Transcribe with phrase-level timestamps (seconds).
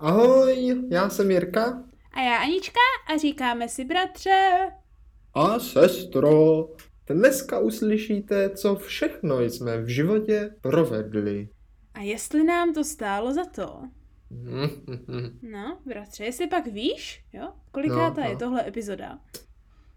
[0.00, 1.84] Ahoj, já jsem Jirka.
[2.12, 2.80] A já Anička
[3.14, 4.58] a říkáme si bratře.
[5.34, 6.68] A sestro.
[7.06, 11.48] Dneska uslyšíte, co všechno jsme v životě provedli.
[11.94, 13.82] A jestli nám to stálo za to.
[15.42, 17.48] No, bratře, jestli pak víš, jo?
[17.70, 18.30] Kolikátá no, no.
[18.30, 19.18] je tohle epizoda?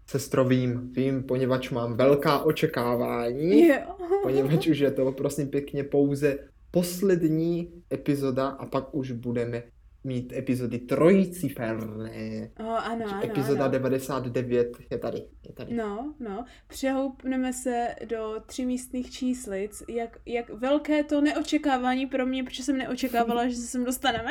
[0.06, 3.68] Sestro, vím, vím, poněvadž mám velká očekávání.
[3.68, 3.96] Jo.
[4.22, 6.38] poněvadž už je to prosím pěkně pouze
[6.70, 9.62] poslední epizoda a pak už budeme
[10.04, 12.50] mít epizody trojciferné.
[12.60, 13.72] Oh, ano, ano, Epizoda ano.
[13.72, 15.74] 99 je tady, je tady.
[15.74, 16.44] No, no.
[16.68, 19.82] Přehoupneme se do tří místných číslic.
[19.88, 24.30] Jak, jak velké to neočekávání pro mě, protože jsem neočekávala, že se sem dostaneme.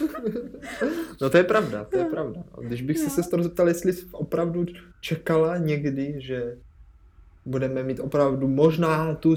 [1.20, 2.44] no to je pravda, to je pravda.
[2.60, 3.04] Když bych no.
[3.04, 4.66] se sestro zeptal, jestli jsi opravdu
[5.00, 6.56] čekala někdy, že
[7.46, 9.34] budeme mít opravdu možná tu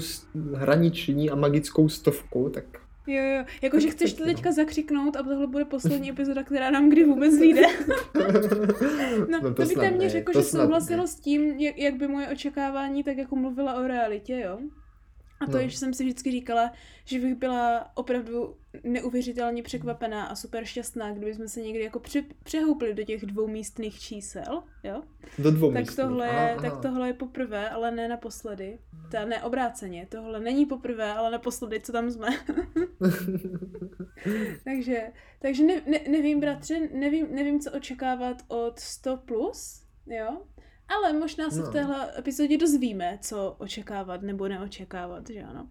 [0.54, 2.64] hraniční a magickou stovku, tak
[3.06, 7.04] Jo, jo, jakože chceš to teďka zakřiknout a tohle bude poslední epizoda, která nám kdy
[7.04, 7.62] vůbec vyjde.
[9.28, 12.28] no, no, to, to by téměř řekl, že souhlasilo s tím, jak, jak by moje
[12.28, 14.58] očekávání tak jako mluvila o realitě, jo?
[15.42, 15.58] A to no.
[15.58, 16.72] je, že jsem si vždycky říkala,
[17.04, 22.24] že bych byla opravdu neuvěřitelně překvapená a super šťastná, kdyby jsme se někdy jako při,
[22.42, 25.02] přehoupli do těch dvou místných čísel, jo?
[25.38, 28.78] Do dvou tak tohle, je, tak tohle je poprvé, ale ne naposledy.
[29.10, 32.28] Ta ne obráceně, tohle není poprvé, ale naposledy, co tam jsme.
[34.64, 40.42] takže takže ne, ne, nevím, bratře, nevím, nevím, co očekávat od 100+, plus, jo?
[40.88, 41.66] Ale možná se no.
[41.66, 45.68] v téhle epizodě dozvíme, co očekávat nebo neočekávat, že ano?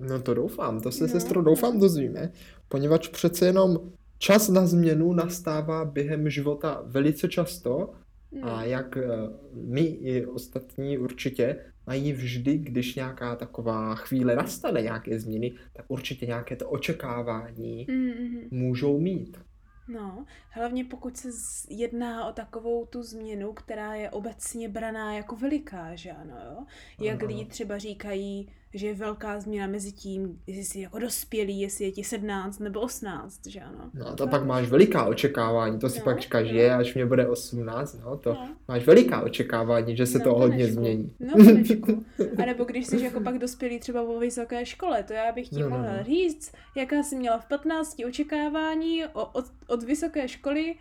[0.00, 1.08] No to doufám, to se no.
[1.08, 2.32] sestro doufám dozvíme,
[2.68, 7.92] poněvadž přece jenom čas na změnu nastává během života velice často
[8.32, 8.56] no.
[8.56, 9.08] a jak eh,
[9.54, 16.26] my i ostatní určitě mají vždy, když nějaká taková chvíle nastane, nějaké změny, tak určitě
[16.26, 18.48] nějaké to očekávání mm-hmm.
[18.50, 19.38] můžou mít.
[19.92, 21.28] No, hlavně pokud se
[21.70, 26.66] jedná o takovou tu změnu, která je obecně braná jako veliká, že ano, jo?
[27.00, 31.84] Jak lidi třeba říkají, že je velká změna mezi tím, jestli jsi jako dospělý, jestli
[31.84, 33.90] je ti 17 nebo 18, že ano.
[33.94, 36.54] No a to pak máš veliká očekávání, to si no, pak říkáš, no.
[36.54, 38.48] je, až mě bude 18, no, to no.
[38.68, 41.12] máš veliká očekávání, že se no, to hodně změní.
[41.20, 41.34] No,
[42.42, 45.60] A nebo když jsi jako pak dospělý třeba vo vysoké škole, to já bych ti
[45.60, 46.04] no, no mohla no.
[46.04, 50.74] říct, jaká jsi měla v 15 očekávání od, od vysoké školy,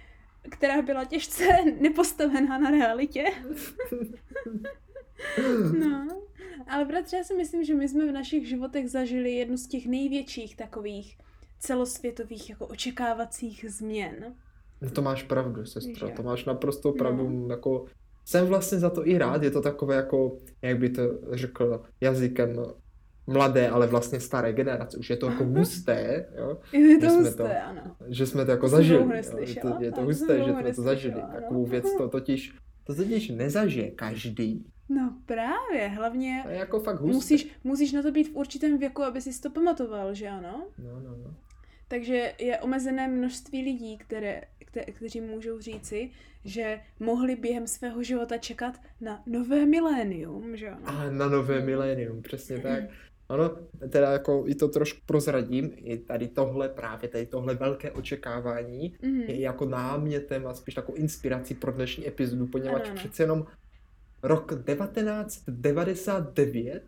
[0.50, 1.44] která byla těžce
[1.82, 3.24] nepostavená na realitě.
[5.80, 6.08] no.
[6.68, 9.88] Ale bratře, já si myslím, že my jsme v našich životech zažili jednu z těch
[9.88, 11.18] největších takových
[11.60, 14.36] celosvětových jako očekávacích změn.
[14.82, 17.48] No to máš pravdu, sestro, to máš naprosto pravdu, no.
[17.50, 17.86] jako
[18.26, 21.02] jsem vlastně za to i rád, je to takové jako, jak by to
[21.32, 22.56] řekl jazykem
[23.28, 24.98] mladé, ale vlastně staré generace.
[24.98, 26.58] Už je to jako husté, jo?
[26.74, 27.96] Je to husté, to, ano.
[28.08, 29.04] Že jsme to jako zažili.
[29.04, 29.12] Jo?
[29.40, 31.22] Je, to, je to husté, že jsme to zažili.
[31.34, 34.66] Takovou věc to totiž, to totiž nezažije každý.
[34.90, 37.16] No právě, hlavně to je jako fakt husté.
[37.16, 40.68] musíš, musíš na to být v určitém věku, aby si to pamatoval, že ano?
[40.78, 41.36] No, no, no.
[41.88, 46.12] Takže je omezené množství lidí, které, kte, kteří můžou říci,
[46.46, 50.82] že mohli během svého života čekat na nové milénium, že ano?
[50.86, 52.84] A na nové milénium, přesně tak.
[53.32, 53.52] Ano,
[53.90, 59.30] teda jako i to trošku prozradím, i tady tohle právě, tady tohle velké očekávání mm-hmm.
[59.30, 62.96] je jako námětem a spíš takovou inspirací pro dnešní epizodu, poněvadž ano, ano.
[62.96, 63.46] přece jenom
[64.24, 66.84] rok 1999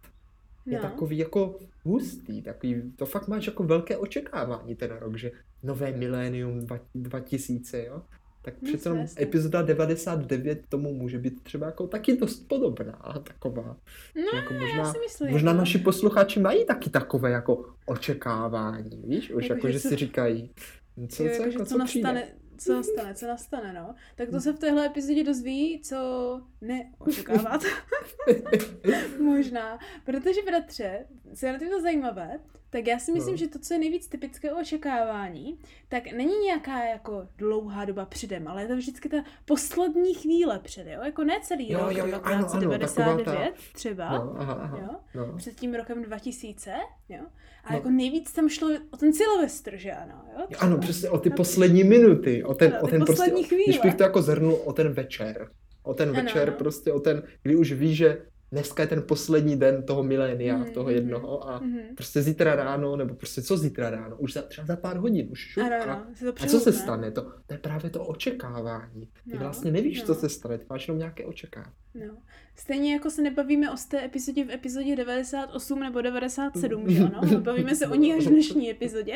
[0.65, 0.81] je no.
[0.81, 5.31] takový jako hustý, takový, to fakt máš jako velké očekávání ten rok, že
[5.63, 8.01] nové milénium 2000, jo?
[8.45, 13.77] Tak no, přece jenom epizoda 99 tomu může být třeba jako taky dost podobná, taková.
[14.15, 15.31] No, jako možná, já si myslím.
[15.31, 15.59] Možná no.
[15.59, 19.31] naši posluchači mají taky takové jako očekávání, víš?
[19.31, 20.51] Už jako, jako že, že si říkají,
[21.09, 22.27] co, jo, co, jako, jako, co, co nastane,
[22.57, 23.95] co nastane, co nastane, no.
[24.15, 25.97] Tak to se v téhle epizodě dozví, co
[26.61, 27.61] neočekávat.
[29.19, 29.79] Možná.
[30.05, 31.05] Protože, bratře,
[31.35, 32.39] co je na to zajímavé,
[32.73, 33.37] tak já si myslím, no.
[33.37, 35.57] že to, co je nejvíc typické očekávání,
[35.89, 40.87] tak není nějaká jako dlouhá doba předem, ale je to vždycky ta poslední chvíle před,
[40.87, 41.01] jo?
[41.03, 43.47] Jako ne celý jo, rok jo, jo, ano, ano, 99 ta...
[43.73, 44.95] třeba, no, aha, aha, jo?
[45.15, 45.37] No.
[45.37, 46.73] Před tím rokem 2000,
[47.09, 47.21] jo?
[47.63, 47.77] A No.
[47.77, 50.45] jako nejvíc tam šlo o ten Silvestr, že ano, jo?
[50.49, 50.65] Třeba.
[50.65, 53.63] Ano, přesně o ty poslední minuty, o ten, Ano, o ten prostě, chvíle.
[53.63, 55.49] když bych to jako zhrnul, o ten večer.
[55.83, 56.57] O ten Ano, večer, ano.
[56.57, 60.73] prostě o ten, kdy už ví, že dneska je ten poslední den toho milénia, mm,
[60.73, 61.79] toho jednoho a mm.
[61.95, 65.39] prostě zítra ráno, nebo prostě co zítra ráno, už za, třeba za pár hodin, už
[65.39, 66.07] šup, ano, a,
[66.39, 67.11] a co se stane?
[67.11, 69.09] To, to je právě to očekávání.
[69.29, 70.05] Ty no, vlastně nevíš, no.
[70.05, 71.73] co se stane, ty máš jenom nějaké očekávání.
[71.95, 72.17] No.
[72.55, 77.39] Stejně jako se nebavíme o té epizodě v epizodě 98 nebo 97, že ano?
[77.41, 79.15] Bavíme se o ní až v dnešní epizodě.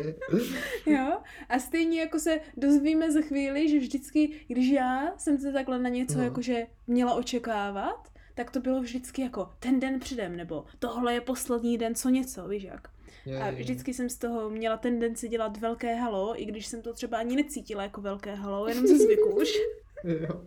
[0.86, 1.18] jo?
[1.48, 5.88] A stejně jako se dozvíme za chvíli, že vždycky, když já jsem se takhle na
[5.88, 6.24] něco no.
[6.24, 11.78] jakože měla očekávat, tak to bylo vždycky jako ten den předem, nebo tohle je poslední
[11.78, 12.88] den, co něco, víš jak.
[13.26, 16.92] Je, a vždycky jsem z toho měla tendenci dělat velké halo, i když jsem to
[16.92, 19.48] třeba ani necítila jako velké halo, jenom ze zvyku už.
[20.04, 20.44] Jo.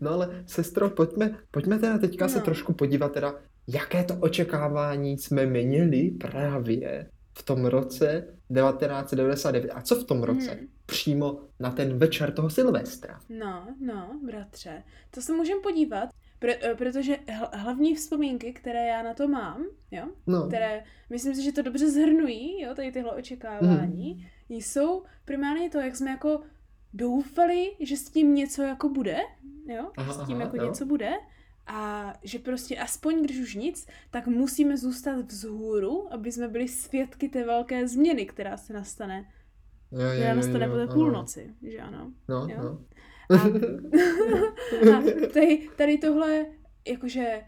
[0.00, 2.28] No ale sestro, pojďme, pojďme teda teďka no.
[2.28, 3.34] se trošku podívat teda,
[3.66, 9.70] jaké to očekávání jsme měli právě v tom roce 1999.
[9.70, 10.50] A co v tom roce?
[10.50, 10.66] Hmm.
[10.86, 13.20] Přímo na ten večer toho Silvestra.
[13.28, 14.82] No, no, bratře.
[15.10, 16.08] To se můžeme podívat,
[16.40, 17.16] pr- eh, protože
[17.52, 20.46] hlavní vzpomínky, které já na to mám, jo, no.
[20.46, 24.24] které myslím si, že to dobře zhrnují, jo, tady tyhle očekávání, hmm.
[24.48, 26.40] jsou primárně to, jak jsme jako
[26.92, 29.18] doufali, že s tím něco jako bude,
[29.66, 30.66] jo, aha, že s tím aha, jako jo.
[30.66, 31.12] něco bude
[31.66, 37.28] a že prostě aspoň když už nic, tak musíme zůstat vzhůru, aby jsme byli svědky
[37.28, 39.32] té velké změny, která se nastane.
[39.92, 42.12] Jo, jo, která nastane po té půlnoci, že ano.
[42.28, 42.62] No, jo?
[42.62, 42.78] no.
[43.30, 43.34] A,
[44.96, 46.46] a tady, tady tohle,
[46.88, 47.42] jakože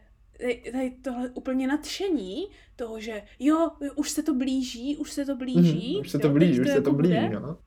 [0.72, 5.94] tady tohle úplně nadšení toho, že jo, už se to blíží, už se to blíží.
[5.94, 7.58] Mm, už se to blíží, už se to blíží, no.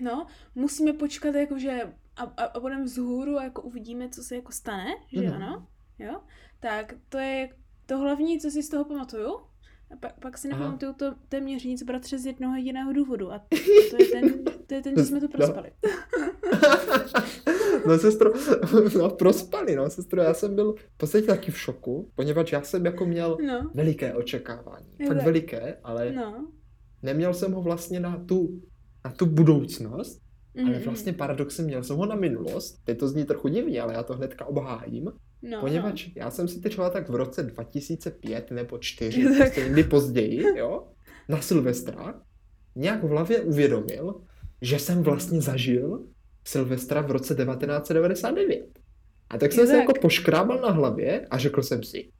[0.00, 1.82] No, musíme počkat jakože
[2.16, 5.32] a, a, a budeme vzhůru a jako uvidíme, co se jako stane, že mm.
[5.32, 5.66] ano,
[5.98, 6.20] jo.
[6.60, 7.48] Tak to je
[7.86, 9.40] to hlavní, co si z toho pamatuju.
[9.92, 13.32] A pak, pak si nepamatuju to téměř nic, bratře, z jednoho jediného důvodu.
[13.32, 13.38] A
[13.90, 15.32] to je ten, to je ten že jsme to no.
[15.32, 15.72] prospali.
[17.86, 18.32] No, sestro,
[18.98, 22.86] no, prospali, no, sestro, já jsem byl v podstatě taky v šoku, poněvadž já jsem
[22.86, 23.70] jako měl no.
[23.74, 24.86] veliké očekávání.
[24.98, 25.26] Je Fakt tak.
[25.26, 26.48] veliké, ale no.
[27.02, 28.60] neměl jsem ho vlastně na tu,
[29.04, 30.22] na tu budoucnost,
[30.56, 30.68] mm-hmm.
[30.68, 32.84] ale vlastně paradoxem měl jsem ho na minulost.
[32.84, 35.12] Teď to zní trochu divně, ale já to hnedka obhájím.
[35.42, 36.12] No, poněvadž no.
[36.16, 40.88] já jsem si třeba tak v roce 2005 nebo 4, prostě někdy později, jo,
[41.28, 42.22] na Silvestra,
[42.74, 44.20] nějak v hlavě uvědomil,
[44.62, 46.06] že jsem vlastně zažil
[46.44, 48.78] Silvestra v roce 1999.
[49.30, 49.80] A tak jsem je se tak.
[49.80, 52.10] jako poškrábal na hlavě a řekl jsem si,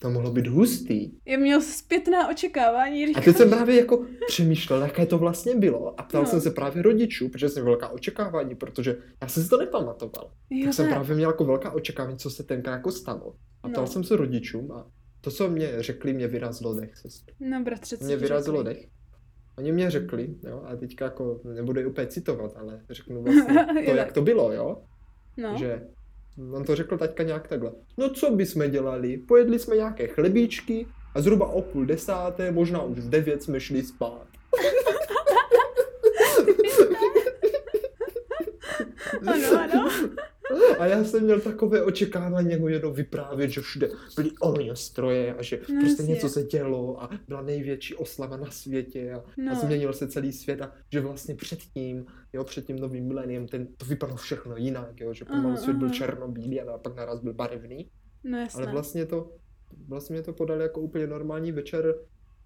[0.00, 1.10] to mohlo být hustý.
[1.24, 3.06] Je měl zpětná očekávání.
[3.06, 3.22] Říkal.
[3.22, 6.28] A teď jsem právě jako přemýšlel, jaké to vlastně bylo a ptal no.
[6.28, 10.30] jsem se právě rodičů, protože jsem velká očekávání, protože já jsem si to nepamatoval.
[10.50, 10.94] Jo, tak jsem tak.
[10.94, 13.34] právě měl jako velká očekávání, co se tenkrát jako stalo.
[13.62, 13.90] A ptal no.
[13.90, 14.86] jsem se rodičům a
[15.20, 16.96] to, co mě řekli, mě vyrazilo dech.
[16.96, 17.34] Sestry.
[17.40, 18.86] No, bratře, Mě vyrazilo dech.
[19.58, 24.12] Oni mě řekli, jo, a teďka jako nebudu úplně citovat, ale řeknu vlastně to, jak
[24.12, 24.82] to bylo, jo.
[25.36, 25.56] No.
[25.58, 25.82] Že
[26.52, 27.72] on to řekl taťka nějak takhle.
[27.98, 29.16] No co by jsme dělali?
[29.16, 33.82] Pojedli jsme nějaké chlebíčky a zhruba o půl desáté, možná už v devět jsme šli
[33.82, 34.26] spát.
[39.26, 39.90] ano, ano.
[40.78, 45.42] A já jsem měl takové očekávání, jako jenom vyprávět, že všude byly ohně stroje a
[45.42, 49.52] že no, prostě něco se dělo a byla největší oslava na světě a, no.
[49.52, 53.66] a změnil se celý svět a že vlastně předtím, jo, před tím novým mileniem, ten,
[53.76, 57.90] to vypadalo všechno jinak, jo, že pomalu svět byl černobílý a pak naraz byl barevný.
[58.24, 59.32] No, Ale vlastně to,
[59.88, 61.94] vlastně to podali jako úplně normální večer,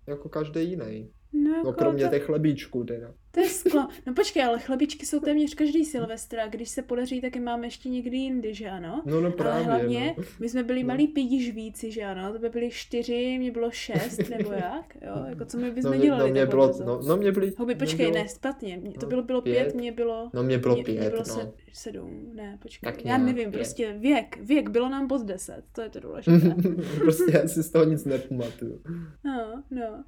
[0.06, 1.10] jako každý jiný.
[1.32, 2.10] No, no jako no kromě to...
[2.10, 3.14] těch chlebíčků teda.
[3.34, 3.88] To je sklo.
[4.06, 7.66] No počkej, ale chlebíčky jsou téměř každý Silvestr a když se podaří, tak je máme
[7.66, 9.02] ještě někdy jindy, že ano?
[9.04, 10.24] No, no právě, ale hlavně, no.
[10.40, 10.86] my jsme byli no.
[10.86, 12.32] malí pidi že ano?
[12.32, 14.96] To by byly čtyři, mě bylo šest, nebo jak?
[15.02, 16.22] Jo, jako co my bychom no, mě, dělali?
[16.22, 17.52] No mě bylo, no, no mě byli...
[17.58, 20.30] Huby, počkej, bylo, ne, špatně, mě, to bylo, bylo pět, pět, mě bylo...
[20.34, 21.52] No mě bylo mě, pět, mě bylo no.
[21.72, 23.54] sedm, ne, počkej, tak já nevím, pět.
[23.54, 26.54] prostě věk, věk, bylo nám pod deset, to je to důležité.
[26.98, 28.80] prostě já si z toho nic nepamatuju.
[29.24, 30.04] No, no.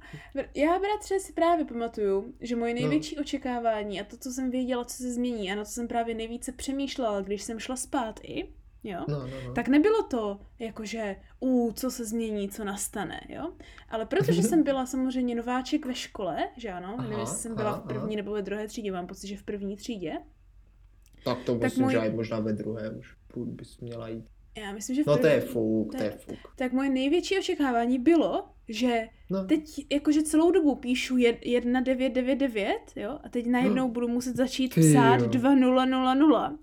[0.55, 2.79] Já, bratře, si právě pamatuju, že moje no.
[3.17, 6.15] Největší očekávání a to, co jsem věděla, co se změní a na to jsem právě
[6.15, 8.49] nejvíce přemýšlela, když jsem šla spát i,
[8.83, 9.53] jo, no, no, no.
[9.53, 13.53] tak nebylo to jakože, u, co se změní, co nastane, jo,
[13.89, 17.71] ale protože jsem byla samozřejmě nováček ve škole, že ano, aha, nevím, jestli jsem byla
[17.71, 18.15] aha, v první aha.
[18.15, 20.13] nebo ve druhé třídě, mám pocit, že v první třídě.
[21.23, 21.93] Tak to tak musím, můj...
[21.93, 24.25] že možná ve druhé už bys měla jít.
[24.61, 26.37] Já myslím, že No to je fuk, to je fuk.
[26.55, 29.45] Tak moje největší očekávání bylo, že no.
[29.45, 33.93] teď jakože celou dobu píšu 1999, jo, a teď najednou no.
[33.93, 36.57] budu muset začít Ty psát 2000.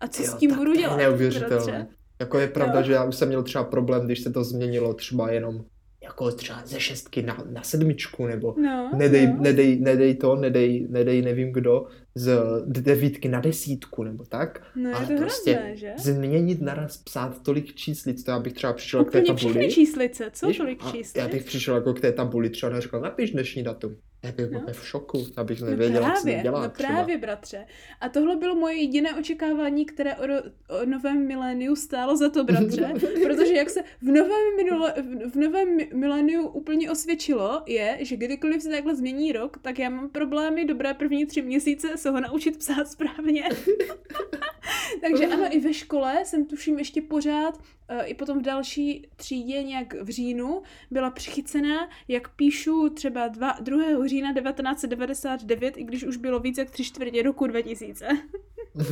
[0.00, 0.96] A co jo, s tím budu dělat?
[0.96, 1.88] Neuvěřitelné.
[2.20, 2.86] Jako je pravda, jo.
[2.86, 5.64] že já už jsem měl třeba problém, když se to změnilo třeba jenom
[6.02, 9.36] jako třeba ze šestky na, na sedmičku, nebo no, nedej, no.
[9.40, 14.62] Nedej, nedej to, nedej, nedej nevím kdo, z devítky na desítku, nebo tak.
[14.76, 15.92] No ale to prostě hrozné, že?
[15.98, 19.52] změnit naraz psát tolik číslic, to já bych třeba přišel k té Úplně tabuli.
[19.54, 21.14] všechny číslice, co Víš, tolik a číslic?
[21.16, 23.96] Já bych přišel jako k té tabuli třeba a řekl, napiš dnešní datum.
[24.26, 24.72] Já bych byl No.
[24.72, 26.88] v šoku, abych No nevěděl, jak se právě, to dělá no třeba.
[26.88, 27.66] právě, bratře.
[28.00, 30.42] A tohle bylo moje jediné očekávání, které o, ro-
[30.82, 32.92] o novém miléniu stálo za to, bratře.
[33.22, 34.94] protože jak se v novém, minule,
[35.32, 39.90] v- novém mi- miléniu úplně osvědčilo, je, že kdykoliv se takhle změní rok, tak já
[39.90, 43.44] mám problémy dobré první tři měsíce se ho naučit psát správně.
[45.00, 49.62] Takže ano, i ve škole jsem tuším ještě pořád, eh, i potom v další třídě
[49.62, 54.06] nějak v říjnu, byla přichycená, jak píšu třeba dva, 2.
[54.06, 58.08] října 1999, i když už bylo více jak tři čtvrtě roku 2000.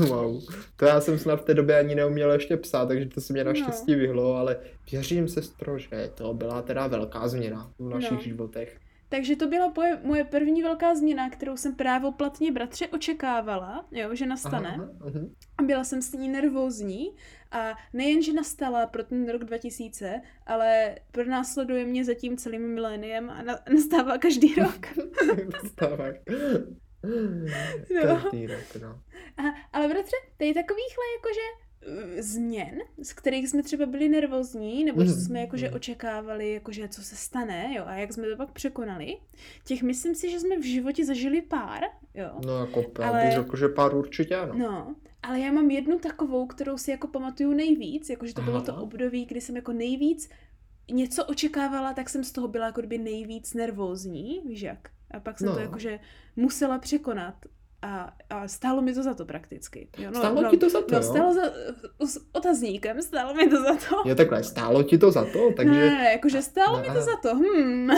[0.09, 0.43] Wow.
[0.77, 3.45] To já jsem snad v té době ani neuměl ještě psát, takže to se mě
[3.45, 3.51] No.
[3.51, 4.57] naštěstí vyhlo, ale
[4.93, 8.21] věřím, sestro, že to byla teda velká změna v našich No.
[8.21, 8.79] životech.
[9.09, 14.27] Takže to byla moje, moje první velká změna, kterou jsem právoplatně bratře očekávala, jo, že
[14.27, 14.69] nastane.
[14.75, 15.35] Aha, mhm.
[15.59, 17.11] A byla jsem s ní nervózní
[17.55, 23.43] a nejen, že nastala pro ten rok 2000, ale pronásleduje mě zatím celým miléniem a
[23.43, 24.87] na, nastává každý rok.
[25.63, 26.15] Dostáváš.
[27.95, 28.03] No.
[28.03, 28.89] Každý rok, no.
[29.37, 29.43] A,
[29.73, 31.41] ale bratře, tady takovýchhle jakože
[32.19, 35.77] eh, změn, z kterých jsme třeba byli nervózní, nebo co Mhm, jsme jakože mhm.
[35.77, 39.17] očekávali, jakože co se stane, jo, a jak jsme to pak překonali,
[39.65, 41.83] těch myslím si, že jsme v životě zažili pár,
[42.15, 42.31] jo.
[42.47, 44.55] No jako Ale- bych řekl, že pár určitě ano.
[44.57, 48.65] No, ale já mám jednu takovou, kterou si jako pamatuju nejvíc, jakože to bylo Aha.
[48.67, 50.29] to období, kdy jsem jako nejvíc
[50.91, 54.91] něco očekávala, tak jsem z toho byla jako kdyby nejvíc nervózní, víš jak?
[55.11, 55.55] A pak jsem No.
[55.55, 56.01] to jakože
[56.37, 57.35] musela překonat
[57.85, 59.89] a, a stálo mi to za to prakticky.
[59.99, 61.03] Jo, no, Stálo no, ti to za to, No, jo?
[61.03, 61.43] stálo za,
[62.07, 64.09] s otazníkem, stálo mi to za to.
[64.09, 65.71] Je takhle, stálo ti to za to, takže...
[65.81, 67.91] Ne, ne, ne, jakože stálo No, mi to za to, hm.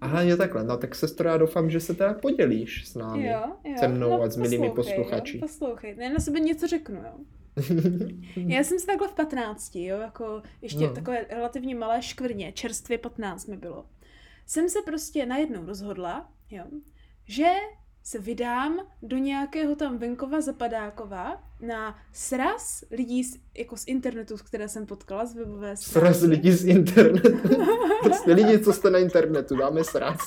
[0.00, 3.26] Aha, je takhle, no tak sestro, já doufám, že se teda podělíš s námi.
[3.26, 3.74] Jo, jo.
[3.78, 5.36] Se mnou no, a s milými poslouchej, posluchači.
[5.36, 7.12] Jo, poslouchej, já na sebe něco řeknu, jo.
[8.36, 10.94] Já jsem se takhle v 15, jo, jako ještě No.
[10.94, 13.86] takové relativně malé škvrně, čerstvě 15 mi bylo.
[14.46, 16.64] Jsem se prostě najednou rozhodla, jo,
[17.24, 17.48] že
[18.04, 24.68] se vydám do nějakého tam venkova zapadákova na sraz lidí z, jako z internetu, které
[24.68, 26.26] jsem potkala z webové Sraz stránky.
[26.36, 27.28] lidí z internetu.
[28.02, 30.18] prostě lidi, co jste na internetu, dáme sraz.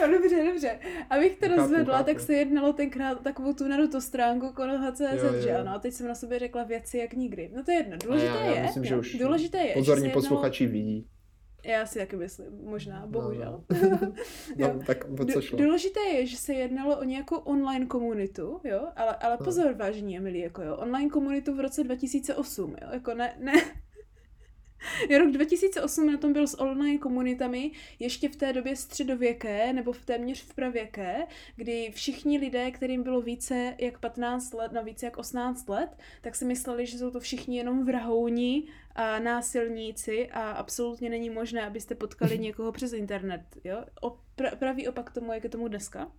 [0.00, 0.78] No, dobře, dobře.
[1.10, 2.06] Abych to Chápu, rozvedla, chápu.
[2.10, 5.70] tak se jednalo tenkrát takovou tu naruto stránku konoha.cz, že ano?
[5.74, 7.50] A teď jsem na sobě řekla věci jak nikdy.
[7.56, 7.96] No to je jedno.
[8.04, 11.06] Důležité já, já je, myslím, že už důležité je, že pozorní se jednalo, posluchači vidí.
[11.64, 13.64] Já si taky myslím, možná, bohužel.
[13.72, 13.78] No,
[14.56, 14.68] no.
[14.74, 15.58] No, tak o co šlo?
[15.58, 19.44] Důležité je, že se jednalo o nějakou online komunitu, jo, ale, ale No.
[19.44, 23.52] pozor, vážení Emily, jako jo, online komunitu v roce 2008, jo, jako ne, ne,
[25.18, 30.04] Rok 2008 na tom byl s online komunitami ještě v té době středověké nebo v
[30.04, 31.26] téměř v pravěké,
[31.56, 36.34] kdy všichni lidé, kterým bylo více jak 15 let, no více jak 18 let, tak
[36.34, 38.62] si mysleli, že jsou to všichni jenom vrahouni
[38.94, 43.42] a násilníci a absolutně není možné, abyste potkali někoho přes internet.
[43.64, 43.84] Jo?
[44.02, 46.12] O, pra, pravý opak tomu, jak je tomu dneska.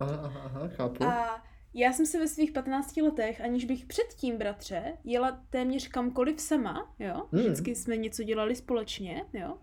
[0.00, 1.04] Aha, aha, aha, chápu.
[1.04, 1.44] A
[1.74, 6.94] já jsem se ve svých 15 letech, aniž bych předtím, bratře, jela téměř kamkoliv sama,
[6.98, 9.58] jo, vždycky jsme něco dělali společně, jo,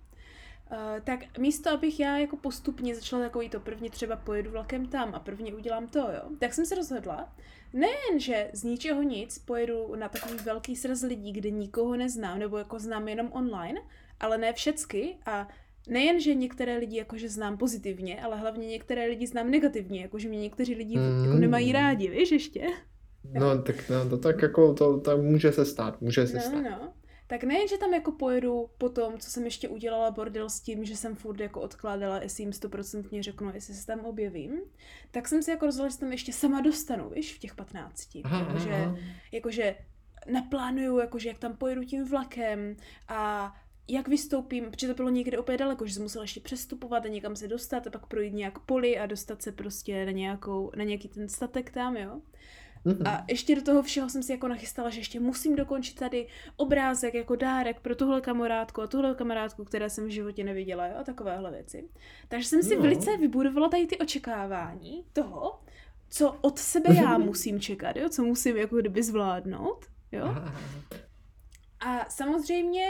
[0.71, 5.15] Uh, tak místo, abych já jako postupně začala takový to prvně třeba pojedu vlakem tam
[5.15, 7.35] a prvně udělám to, jo, tak jsem se rozhodla,
[7.73, 12.57] nejen, že z ničeho nic pojedu na takový velký sraz lidí, kde nikoho neznám, nebo
[12.57, 13.81] jako znám jenom online,
[14.19, 15.47] ale ne všecky a
[15.87, 20.39] nejen, že některé lidi jakože znám pozitivně, ale hlavně některé lidi znám negativně, jakože mě
[20.39, 21.23] někteří lidi Mm.
[21.25, 22.67] jako nemají rádi, víš ještě?
[23.33, 26.61] No, tak, no, to tak jako, to, to může se stát, může se No, stát.
[26.61, 26.93] no.
[27.27, 30.85] Tak nejen, že tam jako pojedu po tom, co jsem ještě udělala bordel s tím,
[30.85, 34.51] že jsem furt jako odkládala, jestli jim stoprocentně řeknu, jestli se tam objevím,
[35.11, 38.09] tak jsem si jako rozhodla, že se tam ještě sama dostanu, víš, v těch 15.
[38.23, 38.95] Aha, aha, Jakože,
[39.31, 39.75] jakože
[40.31, 42.75] naplánuju, jakože jak tam pojedu tím vlakem
[43.07, 43.53] a
[43.89, 47.35] jak vystoupím, protože to bylo někde opět daleko, že jsem musela ještě přestupovat a někam
[47.35, 51.07] se dostat a pak projít nějak poli a dostat se prostě na, nějakou, na nějaký
[51.07, 52.21] ten statek tam, jo.
[52.85, 53.07] Mhm.
[53.07, 57.13] A ještě do toho všeho jsem si jako nachystala, že ještě musím dokončit tady obrázek
[57.13, 61.03] jako dárek pro tuhle kamarádku a tuhle kamarádku, které jsem v životě neviděla, jo, a
[61.03, 61.89] takovéhle věci.
[62.27, 62.81] Takže jsem si No.
[62.81, 65.59] velice vybudovala tady ty očekávání toho,
[66.09, 70.35] co od sebe já musím čekat, jo, co musím jako kdyby zvládnout, jo.
[71.79, 72.85] A samozřejmě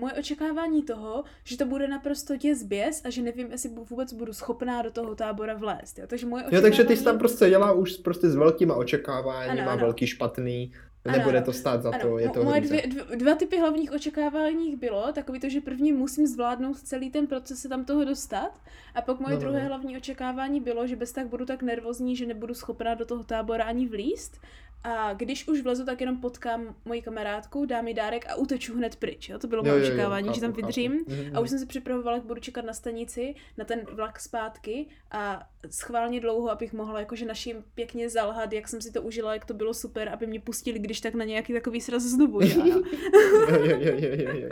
[0.00, 4.32] moje očekávání toho, že to bude naprosto děs běs a že nevím, jestli vůbec budu
[4.32, 5.98] schopná do toho tábora vlézt.
[5.98, 6.06] Jo?
[6.06, 9.62] Takže moje Jo, takže ty jsi očekávání- tam prostě jela už prostě s velkýma očekáváníma,
[9.62, 9.80] Ano, ano.
[9.80, 10.72] velký špatný
[11.04, 12.00] Nebude ano, to stát za ano.
[12.00, 15.92] to, je to Moje dvě, dvě, dva typy hlavních očekávání bylo, takový to, že první
[15.92, 18.60] musím zvládnout celý ten proces se tam toho dostat
[18.94, 19.68] a pak moje no, no druhé no.
[19.68, 23.64] hlavní očekávání bylo, že bez tak budu tak nervózní, že nebudu schopná do toho tábora
[23.64, 24.40] ani vlíst
[24.84, 28.96] a když už vlezu, tak jenom potkám moji kamarádku, dám mi dárek a uteču hned
[28.96, 29.28] pryč.
[29.28, 29.38] Jo?
[29.38, 30.92] To bylo moje očekávání, jo, že tam vydržím.
[30.98, 31.10] Chápu.
[31.10, 31.48] Mhm, a už mhm.
[31.48, 36.50] jsem se připravovala, jak budu čekat na stanici, na ten vlak zpátky a schválně dlouho,
[36.50, 40.08] abych mohla jakože našim pěkně zalhat, jak jsem si to užila, jak to bylo super,
[40.08, 42.40] aby mě pustili, když tak na nějaký takový sraz znovu.
[42.42, 44.48] jo, jo, jo, jo, jo.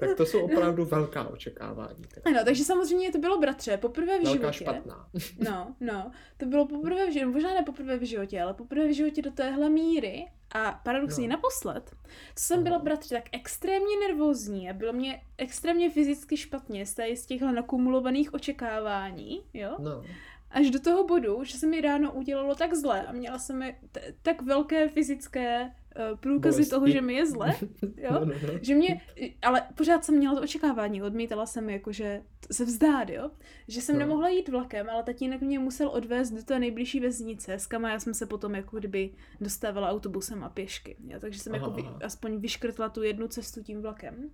[0.00, 2.04] Tak to jsou opravdu velká očekávání.
[2.24, 4.58] Ano, takže samozřejmě to bylo bratře, poprvé v velká životě.
[4.64, 5.08] špatná.
[5.38, 8.94] No, no, to bylo poprvé v životě, možná ne poprvé v životě, ale poprvé v
[8.94, 11.32] životě do téhle míry a paradoxně no.
[11.32, 11.90] naposled,
[12.36, 17.26] co jsem byla bratře tak extrémně nervózní a bylo mě extrémně fyzicky špatně z, z
[17.26, 19.76] těchhle nakumulovaných očekávání, jo?
[19.78, 20.04] No
[20.50, 24.14] až do toho bodu, že se mi ráno udělalo tak zle a měla jsem t-
[24.22, 26.70] tak velké fyzické uh, průkazy Bolestí.
[26.70, 27.54] toho, že mi je zle,
[27.96, 28.12] jo?
[28.12, 28.58] No, no, no.
[28.62, 29.00] že mě,
[29.42, 33.30] ale pořád jsem měla to očekávání, odmítala jsem jakože se vzdát, jo,
[33.68, 33.98] že jsem no.
[33.98, 38.00] nemohla jít vlakem, ale tatínek mě musel odvést do té nejbližší vesnice, s kam já
[38.00, 41.20] jsem se potom jako kdyby dostávala autobusem a pěšky, jo?
[41.20, 44.30] takže jsem aha, jako vy, aspoň vyškrtla tu jednu cestu tím vlakem.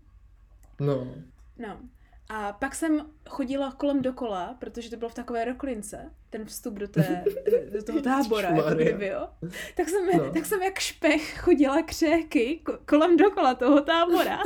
[0.81, 1.15] No.
[1.59, 1.81] No.
[2.29, 6.89] A pak jsem chodila kolem dokola, protože to bylo v takové roklince, ten vstup do,
[6.89, 7.25] té,
[7.73, 9.29] do toho tábora, jako kdyby, jo.
[9.77, 10.33] Tak jsem, no.
[10.33, 14.39] tak jsem jak špech chodila křéky kolem dokola toho tábora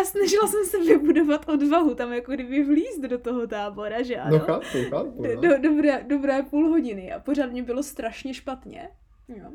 [0.00, 4.38] a snažila jsem se vybudovat odvahu tam jako kdyby vlízt do toho tábora, že ano.
[4.38, 5.22] No chápu, chápu.
[5.22, 5.40] No.
[5.40, 8.90] Do, dobré, dobré půl hodiny a pořád mě bylo strašně špatně.
[9.28, 9.52] Jo.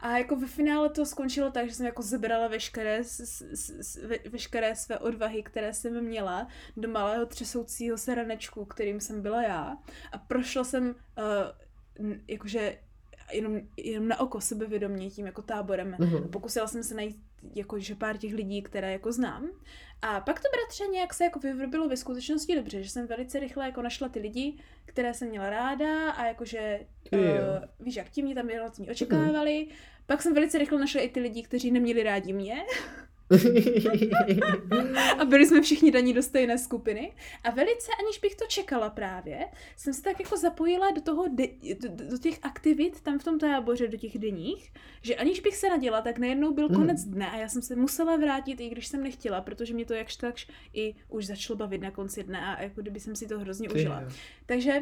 [0.00, 3.02] A jako ve finále to skončilo tak, že jsem jako zebrala veškeré,
[4.30, 9.76] veškeré své odvahy, které jsem měla, do malého třesoucího se ranečku, kterým jsem byla já.
[10.12, 10.94] A prošla jsem uh,
[12.28, 12.78] jakože
[13.32, 15.94] jenom, jenom na oko sebevědomě tím jako táborem.
[15.94, 17.16] A pokusila jsem se najít
[17.54, 19.50] jakože pár těch lidí, které jako znám.
[20.02, 23.66] A pak to bratře nějak se jako vyvrbilo ve skutečnosti dobře, že jsem velice rychle
[23.66, 26.80] jako našla ty lidi, které jsem měla ráda a jakože,
[27.12, 27.20] uh,
[27.80, 29.66] víš jak, ti mě tam relativně očekávali.
[29.68, 29.74] Uh-huh.
[30.06, 32.56] Pak jsem velice rychle našla i ty lidi, kteří neměli rádi mě.
[35.18, 37.12] a byli jsme všichni daní do stejné skupiny.
[37.44, 39.44] A velice, aniž bych to čekala právě,
[39.76, 41.48] jsem se tak jako zapojila do toho, de,
[41.80, 44.72] do, do těch aktivit tam v tom táboře, do těch denních,
[45.02, 47.12] že aniž bych se naděla, tak najednou byl konec mm.
[47.12, 50.16] dne a já jsem se musela vrátit, i když jsem nechtěla, protože mě to jakž
[50.16, 53.68] takž i už začalo bavit na konci dne a jako kdyby jsem si to hrozně
[53.68, 54.04] Ty, užila.
[54.46, 54.80] Takže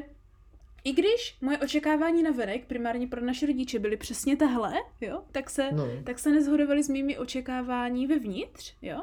[0.89, 5.51] i když moje očekávání na venek, primárně pro naše rodiče, byly přesně tahle, jo, tak
[5.51, 5.87] se, no.
[6.05, 8.97] tak se nezhodovaly s mými očekávání vevnitř, jo.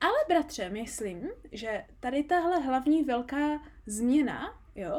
[0.00, 4.96] Ale bratře, myslím, že tady tahle hlavní velká změna, jo,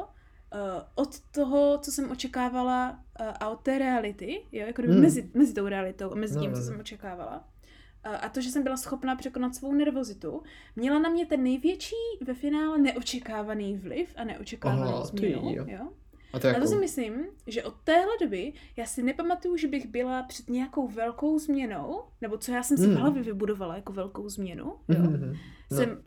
[0.54, 0.60] uh,
[0.96, 5.02] od toho, co jsem očekávala uh, a od té reality, jo, jako hmm.
[5.02, 6.66] mezi, mezi tou realitou a mezi tím, no, co no.
[6.66, 7.38] jsem očekávala,
[8.08, 10.44] uh, a to, že jsem byla schopná překonat svou nervozitu,
[10.76, 11.96] měla na mě ten největší
[12.26, 15.94] ve finále neočekávaný vliv a neočekávanou změnu, jo.
[16.34, 16.62] A to, jako...
[16.62, 17.14] to si myslím,
[17.48, 22.38] že od téhle doby já si nepamatuju, že bych byla před nějakou velkou změnou, nebo
[22.38, 22.94] co já jsem si mm.
[22.94, 24.74] v hlavě vybudovala jako velkou změnu.
[24.90, 25.02] Jo?
[25.02, 25.38] Mm-hmm.
[25.72, 25.98] Jsem,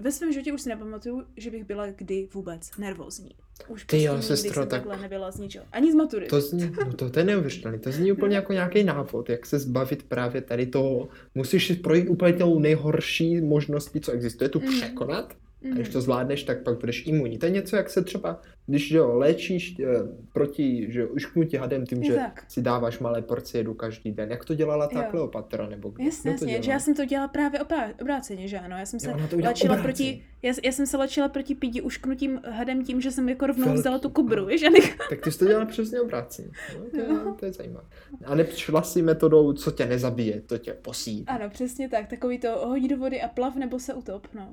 [0.00, 3.30] ve svém životě už si nepamatuju, že bych byla kdy vůbec nervózní.
[3.68, 5.00] Už Ty jo, prostě sestro, tak...
[5.00, 5.66] nebyla z ničeho.
[5.72, 6.26] Ani z matury.
[6.26, 7.78] To zní, no to, to je neuvěřitelné.
[7.78, 11.08] To zní úplně jako nějaký návod, jak se zbavit právě tady toho.
[11.34, 14.66] Musíš si projít úplně tou nejhorší možností, co existuje, tu mm.
[14.66, 15.34] překonat.
[15.60, 15.72] Mm.
[15.72, 17.38] A když to zvládneš, tak pak budeš imunní.
[17.38, 19.84] To je něco, jak se třeba když jo, léčíš e,
[20.32, 22.44] proti že ušknutí hadem tím, že tak.
[22.48, 24.30] si dáváš malé porce jedu každý den.
[24.30, 25.08] Jak to dělala ta jo.
[25.10, 25.68] Kleopatra?
[25.68, 26.04] Nebo kdo?
[26.04, 27.60] Jasně, kdo to jasně, že já jsem to dělala právě
[28.00, 28.76] obráceně, že ano.
[28.76, 33.00] Já jsem se léčila proti, já, já, jsem se léčila proti pídi ušknutím hadem tím,
[33.00, 33.80] že jsem jako rovnou Velký.
[33.80, 34.64] vzala tu kobru, víš?
[35.10, 36.48] Tak ty jsi to dělala přesně obráceně.
[36.78, 37.36] No, to, je, no.
[37.40, 37.86] to je zajímavé.
[38.24, 41.24] A nepřišla si metodou, co tě nezabije, to tě posí.
[41.26, 42.08] Ano, přesně tak.
[42.08, 44.48] Takový to hodí do vody a plav nebo se utop, no.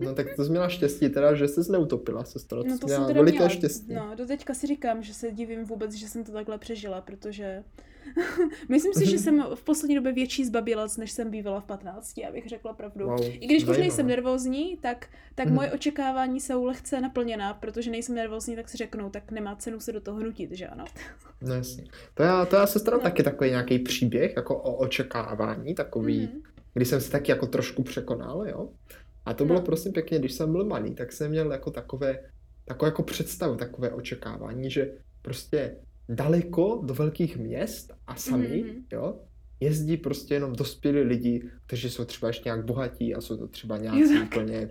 [0.00, 2.64] no tak to jsi měla štěstí teda, že jsi neutopila, sestro.
[2.64, 3.94] No to jsem teda měla, štěstí.
[3.94, 7.64] No, do teďka si říkám, že se divím vůbec, že jsem to takhle přežila, protože
[8.68, 12.48] myslím si, že jsem v poslední době větší zbabilec, než jsem bývala v 15, abych
[12.48, 13.06] řekla pravdu.
[13.06, 18.14] Wow, I když už nejsem nervózní, tak, tak moje očekávání jsou lehce naplněná, protože nejsem
[18.14, 20.84] nervózní, tak si řeknou, tak nemá cenu se do toho hnutit, že ano?
[21.42, 21.84] No jasně.
[22.14, 22.98] To já, to já se no.
[22.98, 26.42] taky takový nějaký příběh, jako o očekávání, takový, mm.
[26.74, 28.68] kdy jsem se taky jako trošku překonal, jo.
[29.24, 29.64] A to bylo no.
[29.64, 32.18] prosím pěkně, když jsem byl malý, tak jsem měl jako takové
[32.66, 35.76] takové jako představu, takové očekávání, že prostě
[36.08, 38.82] daleko do velkých měst a sami, mm-hmm.
[38.92, 39.20] jo,
[39.60, 43.76] jezdí prostě jenom dospělí lidi, kteří jsou třeba ještě nějak bohatí a jsou to třeba
[43.78, 44.70] nějací úplně,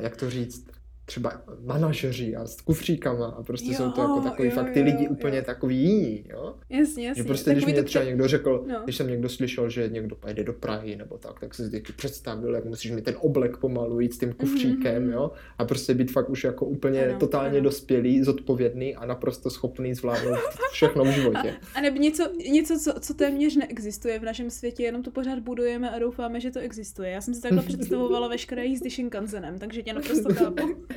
[0.00, 0.66] jak to říct,
[1.04, 4.82] třeba manažeři a s kufříkama a prostě jo, jsou to jako takový jo, fakt ty
[4.82, 5.44] lidi jo, úplně jo.
[5.46, 6.54] takový jiní, jo?
[6.70, 7.22] Jasně, jasně.
[7.22, 8.80] Že prostě, když mě třeba někdo řekl, no.
[8.84, 12.54] když jsem někdo slyšel, že někdo pojede do Prahy nebo tak, tak se vždycky představil,
[12.54, 15.12] jak musíš mít ten oblek pomalu jít s tím kufříkem, mm-hmm.
[15.12, 15.30] jo?
[15.58, 17.64] A prostě být fakt už jako úplně ano, totálně ano.
[17.64, 20.38] dospělý, zodpovědný a naprosto schopný zvládnout
[20.72, 21.54] všechno v životě.
[21.74, 25.38] A, a nebo něco, něco co, co téměř neexistuje v našem světě, jenom to pořád
[25.38, 27.10] budujeme a doufáme, že to existuje.
[27.10, 30.84] Já jsem si takhle představovala veškeré jízdy Shinkansenem, takže tě naprosto chápu.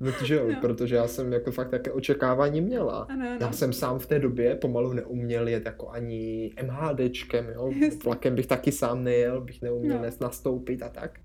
[0.00, 0.60] No že jo, no.
[0.60, 2.98] protože já jsem jako fakt také očekávání měla.
[3.02, 3.38] Ano, ano.
[3.40, 7.72] Já jsem sám v té době pomalu neuměl jet jako ani MHDčkem, jo.
[8.04, 10.10] Vlakem bych taky sám nejel, bych neuměl no.
[10.20, 11.20] nastoupit a tak.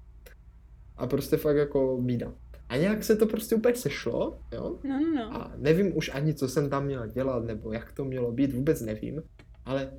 [0.97, 2.34] A prostě fakt jako bída.
[2.69, 4.79] A nějak se to prostě úplně sešlo, jo.
[4.84, 5.36] No, no, no.
[5.36, 8.82] A nevím už ani, co jsem tam měl dělat, nebo jak to mělo být, vůbec
[8.82, 9.23] nevím.
[9.65, 9.91] Ale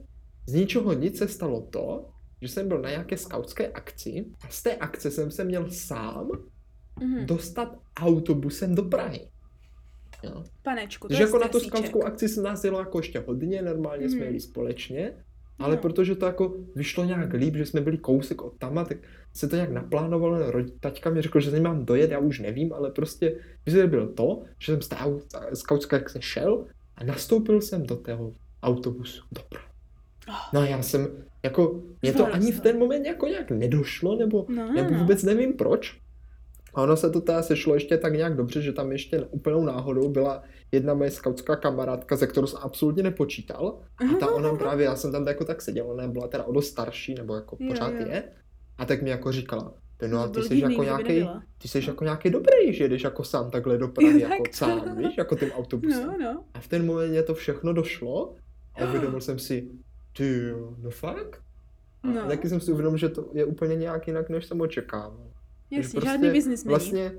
[0.47, 2.09] z ničeho nic se stalo to,
[2.43, 6.31] že jsem byl na nějaké skautské akci a z té akce jsem se měl sám
[6.99, 7.27] mm-hmm.
[7.27, 9.29] dostat autobusem do Prahy.
[10.23, 10.45] Jo.
[10.63, 14.07] Panečku, to Takže jako na tu skautskou akci se nás jelo jako ještě hodně, normálně
[14.07, 14.11] mm-hmm.
[14.17, 15.13] jsme jeli společně,
[15.59, 15.83] ale no.
[15.83, 18.99] protože to jako vyšlo nějak líp, že jsme byli kousek od tama, tak
[19.33, 20.39] se to nějak naplánovalo,
[20.81, 24.43] taťka mi řekl, že za mám dojet, já už nevím, ale prostě výsledek byl to,
[24.59, 24.97] že jsem z té
[25.55, 29.67] skautské akce šel a nastoupil jsem do toho autobusu do Prahy.
[30.29, 30.35] Oh.
[30.55, 31.09] No a já jsem,
[31.43, 34.99] jako, mě to ani v ten moment jako nějak nedošlo, nebo, no, nebo no.
[34.99, 36.01] vůbec nevím proč,
[36.75, 40.09] a ono se to teda sešlo ještě tak nějak dobře, že tam ještě úplnou náhodou
[40.09, 43.81] byla jedna moje skautská kamarádka, ze kterou jsem absolutně nepočítal.
[43.99, 46.69] A ta ona právě, já jsem tam jako tak seděl, ona byla teda o dost
[46.69, 48.07] starší, nebo jako jo, pořád jo.
[48.07, 48.25] je.
[48.79, 49.75] A tak mi jako říkala,
[50.07, 51.29] no a ty jsi jako nějaký,
[51.59, 55.19] ty jsi jako nějaký dobrý, že jdeš jako sám takhle do Prahy, jako sám, víš,
[55.19, 56.07] jako tím autobusem.
[56.07, 56.45] No, no.
[56.55, 58.35] A v ten moment to všechno došlo
[58.75, 59.69] a uvědomil jsem si,
[60.17, 61.43] ty no fakt?
[62.03, 62.29] A no.
[62.29, 65.30] taky jsem si uvědomil, že to je úplně nějak jinak, než jsem očekával.
[65.71, 67.13] Jasně, prostě žádný biznis Vlastně,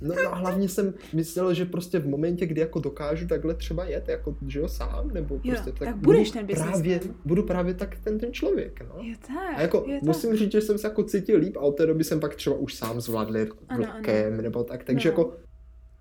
[0.00, 4.08] no, no hlavně jsem myslel, že prostě v momentě, kdy jako dokážu takhle třeba jet,
[4.08, 7.98] jako, že jo, sám, nebo prostě jo, tak, tak budeš ten právě, budu právě tak
[8.04, 9.02] ten, ten člověk, no.
[9.02, 10.38] Je tak, a jako je musím tak.
[10.38, 12.74] říct, že jsem se jako cítil líp a od té doby jsem pak třeba už
[12.74, 13.46] sám zvládl
[13.76, 15.12] vlakem, nebo tak, takže no.
[15.12, 15.36] jako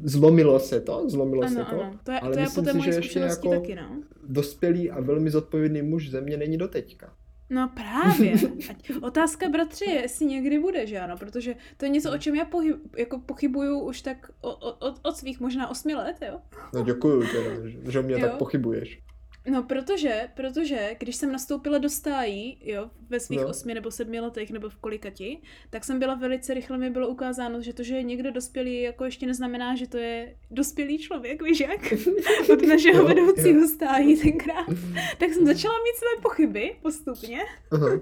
[0.03, 1.99] zlomilo se to, zlomilo ano, se to, ano.
[2.03, 4.01] to je, ale to je myslím si, že ještě jako taky, no.
[4.27, 7.13] dospělý a velmi zodpovědný muž země není do teďka.
[7.49, 8.33] No právě.
[8.69, 12.35] Ať, otázka, bratři, je, jestli někdy bude, že ano, protože to je něco, o čem
[12.35, 16.41] já pohyb, jako pochybuju už tak od, od svých možná osmi let, jo.
[16.73, 18.19] No děkuju teda, že, že mě jo.
[18.21, 19.04] tak pochybuješ.
[19.51, 23.47] No, protože, protože, když jsem nastoupila do stájí, jo, ve svých no.
[23.47, 27.61] osmi nebo sedmi letech, nebo v kolikati, tak jsem byla velice rychle, mi bylo ukázáno,
[27.61, 31.59] že to, že je někdo dospělý, jako ještě neznamená, že to je dospělý člověk, víš
[31.59, 31.93] jak?
[32.53, 33.67] Od našeho jo, vedoucího jo.
[33.67, 34.65] stájí tenkrát.
[35.17, 37.39] tak jsem začala mít své pochyby postupně.
[37.71, 38.01] Uh-huh.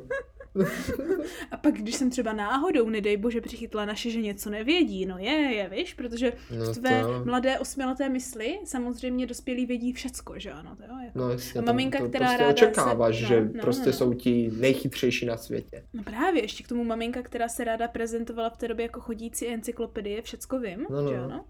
[1.51, 5.31] A pak, když jsem třeba náhodou, nedej bože, přichytla naše, že něco nevědí, no je,
[5.31, 7.25] je, víš, protože no v tvé to...
[7.25, 11.19] mladé osmileté mysli samozřejmě dospělí vědí všecko, že ano, to jo, jako.
[11.19, 13.25] No jasně, a maminka, to, která prostě ráda očekáváš, se...
[13.25, 15.83] že no, no, prostě no, jsou ti nejchytřejší na světě.
[15.93, 19.47] No právě, ještě k tomu maminka, která se ráda prezentovala v té době jako chodící
[19.47, 21.09] encyklopedie, všecko vím, no, no.
[21.09, 21.45] že ano.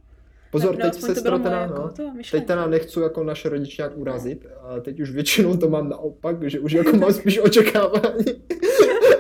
[0.54, 4.46] Pozor, teď se teda, jako no, to teď teda nechci jako naše rodiče nějak urazit,
[4.62, 8.26] ale teď už většinou to mám naopak, že už jako mám spíš očekávání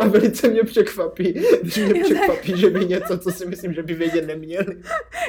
[0.04, 3.94] a velice mě překvapí, když mě překvapí, že by něco, co si myslím, že by
[3.94, 4.82] vědět neměli.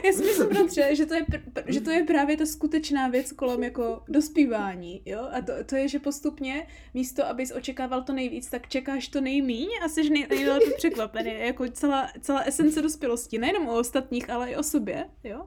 [0.05, 3.33] Já si myslím, bratře, že to, je, pr- že to je právě ta skutečná věc
[3.33, 5.29] kolem jako dospívání, jo?
[5.33, 9.69] A to, to je, že postupně místo, abys očekával to nejvíc, tak čekáš to nejmíň
[9.85, 11.35] a jsi nej, nejlépe překvapený.
[11.39, 15.47] Jako celá, celá esence dospělosti, nejenom o ostatních, ale i o sobě, jo?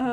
[0.00, 0.06] Uh,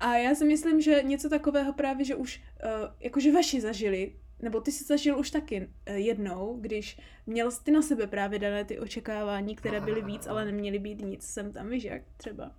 [0.00, 4.60] a já si myslím, že něco takového právě, že už, uh, jakože vaši zažili, nebo
[4.60, 8.78] ty jsi zažil už taky uh, jednou, když měl ty na sebe právě dané ty
[8.78, 12.52] očekávání, které byly víc, ale neměly být nic, jsem tam, víš jak, třeba.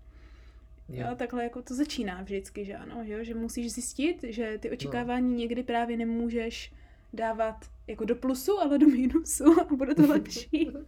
[0.90, 3.24] Jo, takhle jako to začíná vždycky, že ano, že, jo?
[3.24, 5.38] že musíš zjistit, že ty očekávání no.
[5.38, 6.74] někdy právě nemůžeš
[7.14, 7.56] dávat
[7.88, 10.72] jako do plusu, ale do minusu a bude to lepší.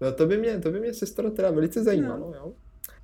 [0.00, 2.36] No to by mě, to by mě sestra teda velice zajímalo, no.
[2.36, 2.54] jo.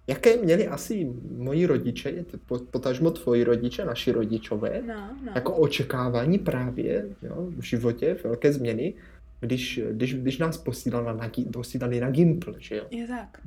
[0.07, 2.25] Jaké měli asi moji rodiče,
[2.71, 5.33] potažmo tvoji rodiče, naši rodičové, no, no.
[5.35, 8.95] jako očekávání právě jo, v životě, velké změny,
[9.41, 12.85] když, když, když nás posílali na, posílali na Gimpl, že jo?
[12.91, 13.39] Je tak.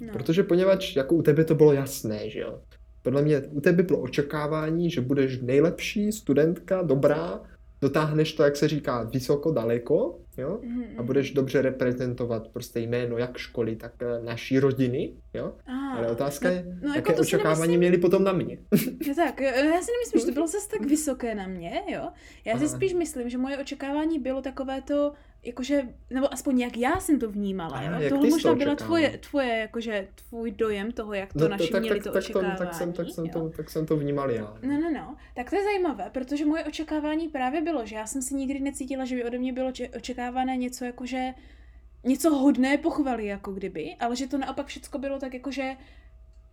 [0.00, 0.12] No.
[0.12, 2.60] Protože poněvadž jako u tebe to bylo jasné, že jo?
[3.02, 7.40] Podle mě u tebe bylo očekávání, že budeš nejlepší studentka, dobrá,
[7.82, 10.86] dotáhneš to, jak se říká, vysoko, daleko, jo, mm-hmm.
[10.98, 16.10] a budeš dobře reprezentovat prostě jméno jak školy, tak eh, naší rodiny, jo, ah, ale
[16.10, 17.78] otázka no, je, no, jaké jako očekávání nemyslím...
[17.78, 18.58] měli potom na mě.
[19.08, 22.08] no tak, já si nemyslím, že to bylo zase tak vysoké na mě, jo,
[22.44, 22.76] já si Aha.
[22.76, 25.12] spíš myslím, že moje očekávání bylo takové to,
[25.44, 28.08] jakože, nebo aspoň jak já jsem to vnímala, Aha, jo?
[28.08, 31.98] Tohle možná byla tvoje, tvoje, jakože tvůj dojem toho, jak to no, naši tak, měli
[31.98, 32.56] tak, to tak, očekávání.
[32.58, 34.58] tak, jsem, tak, jsem to, tak jsem to vnímal já.
[34.62, 35.16] No, no, no.
[35.34, 39.04] Tak to je zajímavé, protože moje očekávání právě bylo, že já jsem si nikdy necítila,
[39.04, 41.34] že by ode mě bylo očekávané něco jakože,
[42.04, 45.76] něco hodné pochvaly, jako kdyby, ale že to naopak všechno bylo tak jakože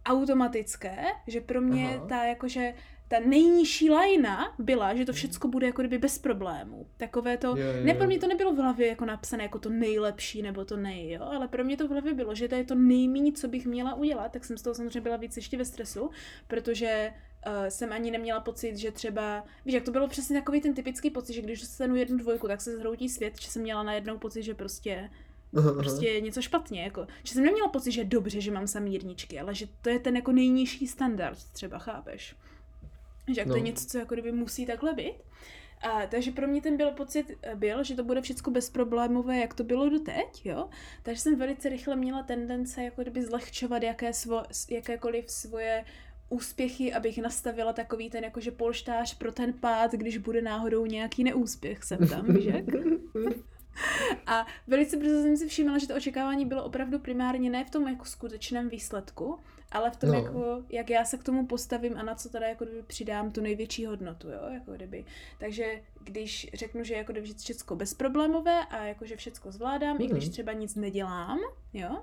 [0.06, 0.98] automatické,
[1.28, 2.06] že pro mě Aha.
[2.08, 2.74] ta jakože
[3.10, 6.88] ta nejnižší lajna byla, že to všechno bude jako kdyby bez problémů.
[6.98, 7.84] Takové to, je, je.
[7.84, 11.12] ne pro mě to nebylo v hlavě jako napsané jako to nejlepší nebo to nej,
[11.12, 13.66] jo, ale pro mě to v hlavě bylo, že to je to nejméně, co bych
[13.66, 16.10] měla udělat, tak jsem z toho samozřejmě byla víc ještě ve stresu,
[16.48, 17.14] protože
[17.48, 21.10] uh, jsem ani neměla pocit, že třeba, víš, jak to bylo přesně takový ten typický
[21.10, 24.44] pocit, že když dostanu jednu dvojku, tak se zhroutí svět, že jsem měla najednou pocit,
[24.44, 25.10] že prostě
[25.58, 28.68] Aha, prostě je něco špatně, jako, že jsem neměla pocit, že je dobře, že mám
[28.68, 32.36] samý jedničky, ale že to je ten jako nejnižší standard, třeba chápeš.
[33.34, 33.54] Že jak no.
[33.54, 35.16] to je něco, co jako kdyby musí takhle být.
[35.82, 39.64] A, takže pro mě ten byl pocit byl, že to bude všechno bezproblémové, jak to
[39.64, 40.70] bylo doteď, jo.
[41.04, 45.86] Takže jsem velice rychle měla tendence jako kdyby zlehčovat jaké svo, jakékoliv svoje
[46.30, 51.84] úspěchy, abych nastavila takový ten jakože polštář pro ten pád, když bude náhodou nějaký neúspěch
[51.84, 52.52] jsem tam, že?
[54.26, 57.88] A velice brzo jsem si všimla, že to očekávání bylo opravdu primárně ne v tom
[57.88, 59.40] jako skutečném výsledku,
[59.72, 60.16] ale v tom, no.
[60.16, 63.42] jako, jak já se k tomu postavím a na co teda jako kdyby přidám tu
[63.42, 65.06] největší hodnotu, jo, jako kdyby.
[65.40, 70.02] Takže když řeknu, že jako kdyby všechno bezproblémové a jako že všechno zvládám, mm.
[70.02, 70.32] i když mhm.
[70.32, 71.40] třeba nic nedělám,
[71.74, 71.98] jo,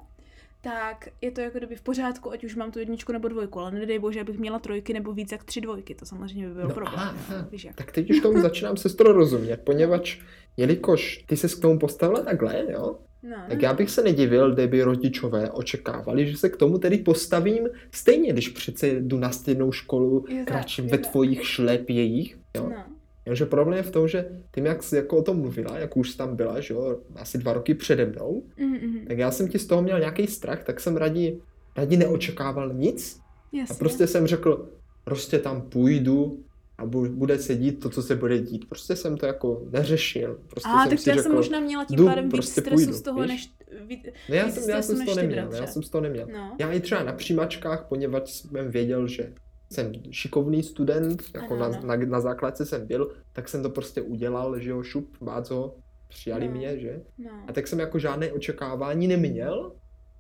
[0.61, 3.71] tak je to jako kdyby v pořádku, ať už mám tu jedničku nebo dvojku, ale
[3.71, 6.75] nedej bože, abych měla trojky nebo víc jak tři dvojky, to samozřejmě by byl no,
[6.75, 6.99] problém.
[6.99, 7.49] Aha, aha.
[7.51, 7.77] Víš jak.
[7.77, 10.19] Tak teď už tomu začínám sestro rozumět, poněvadž
[10.57, 13.37] jelikož ty se k tomu postavila takhle, jo, No.
[13.49, 18.33] Tak já bych se nedivil, kdyby rodičové očekávali, že se k tomu tedy postavím stejně,
[18.33, 22.38] když přece jdu na stejnou školu, kráčím ve tvojich šlepějích.
[22.57, 22.69] Jo?
[22.71, 22.85] No.
[23.27, 26.14] Jenže problém je v tom, že tím, jak jsi jako o tom mluvila, jak už
[26.14, 29.07] tam byla, že jo, asi dva roky přede mnou, mm-hmm.
[29.07, 31.40] tak já jsem ti z toho měl nějaký strach, tak jsem raději,
[31.77, 33.21] raději neočekával nic.
[33.53, 33.75] Jasně.
[33.75, 34.69] A prostě jsem řekl,
[35.05, 36.45] prostě tam půjdu,
[36.79, 38.69] a bude se dít to, co se bude dít.
[38.69, 40.41] Prostě jsem to jako neřešil.
[40.51, 43.03] Prostě a, tak já řekl, jsem možná měla tím pádem prostě víc stresu půjdu, z
[43.03, 43.29] toho, víš?
[43.29, 43.51] než...
[43.87, 46.27] Víc, no já, jsem, já jsem z toho neměl, já jsem z toho neměl.
[46.33, 46.57] No.
[46.61, 49.33] Já i třeba na přijímačkách, poněvadž jsem věděl, že
[49.73, 54.03] jsem šikovný student, jako ano, na, na, na základce jsem byl, tak jsem to prostě
[54.03, 55.77] udělal, že jo, šup, báco,
[56.09, 56.55] přijali no.
[56.55, 57.01] mě, že?
[57.19, 57.31] No.
[57.49, 59.73] A tak jsem jako žádné očekávání neměl,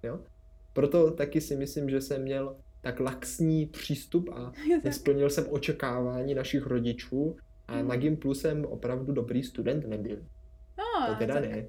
[0.02, 0.18] jo.
[0.72, 4.52] Proto taky si myslím, že jsem měl tak laxní přístup a
[4.84, 7.36] nesplnil jsem očekávání našich rodičů
[7.68, 7.88] a hmm.
[7.88, 10.16] na Gimplu jsem opravdu dobrý student nebyl.
[10.78, 11.50] No, to teda tak...
[11.50, 11.66] ne.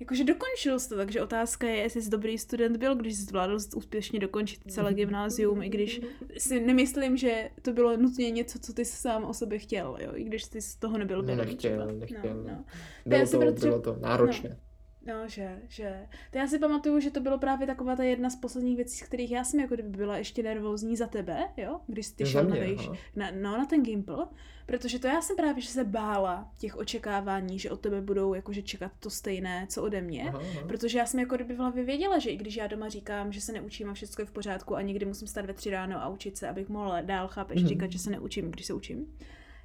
[0.00, 3.58] Jakože dokončil jsi to, takže otázka je, jestli jsi dobrý student byl, když jsi zvládl
[3.76, 6.00] úspěšně dokončit celé gymnázium, i když
[6.38, 10.24] si nemyslím, že to bylo nutně něco, co ty sám o sobě chtěl, jo, i
[10.24, 12.34] když ty z toho nebyl no, nechtěl, nechtěl.
[12.34, 12.64] No, no.
[13.06, 14.48] Bylo, to, bylo to náročné.
[14.48, 14.71] No.
[15.06, 16.06] No, že, že.
[16.30, 19.02] To já si pamatuju, že to bylo právě taková ta jedna z posledních věcí, z
[19.02, 22.56] kterých já jsem jako kdyby byla ještě nervózní za tebe, jo, když jsi šel na,
[22.56, 24.26] vejš, na, no, na ten Gimple,
[24.66, 28.62] protože to já jsem právě, že se bála těch očekávání, že od tebe budou jakože
[28.62, 30.66] čekat to stejné, co ode mě, aha, aha.
[30.68, 33.40] protože já jsem jako kdyby v hlavě věděla, že i když já doma říkám, že
[33.40, 36.08] se neučím a všechno je v pořádku a někdy musím stát ve tři ráno a
[36.08, 37.68] učit se, abych mohla dál chápeš, mm-hmm.
[37.68, 39.06] říkat, že se neučím, když se učím,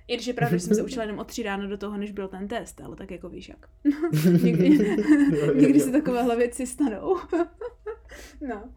[0.08, 2.12] i když je pravda, že jsem se učila jenom o tři ráno do toho, než
[2.12, 3.70] byl ten test, ale tak jako víš jak.
[4.44, 4.70] někdy,
[5.56, 7.18] někdy se takovéhle věci stanou.
[8.42, 8.70] no.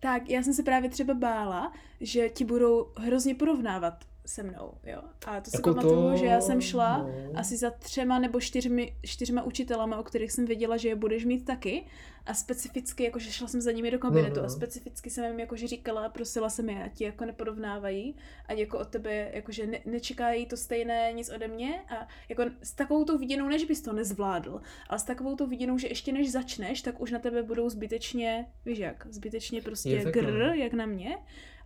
[0.00, 5.02] Tak, já jsem se právě třeba bála, že ti budou hrozně porovnávat se mnou, jo.
[5.26, 6.16] A to si jako pamatuju, to...
[6.16, 7.38] že já jsem šla no.
[7.38, 11.44] asi za třema nebo čtyřmi, čtyřma učitelama, o kterých jsem věděla, že je budeš mít
[11.44, 11.84] taky.
[12.26, 14.46] A specificky, jakože šla jsem za nimi do kabinetu no, no.
[14.46, 18.58] a specificky jsem jim jakože říkala a prosila jsem je, ať ti jako neporovnávají, ať
[18.58, 23.04] jako od tebe jakože ne, nečekají to stejné nic ode mě a jako s takovou
[23.04, 26.82] tou viděnou, než bys to nezvládl, ale s takovou tou viděnou, že ještě než začneš,
[26.82, 31.18] tak už na tebe budou zbytečně, víš jak, zbytečně prostě grr, jak na mě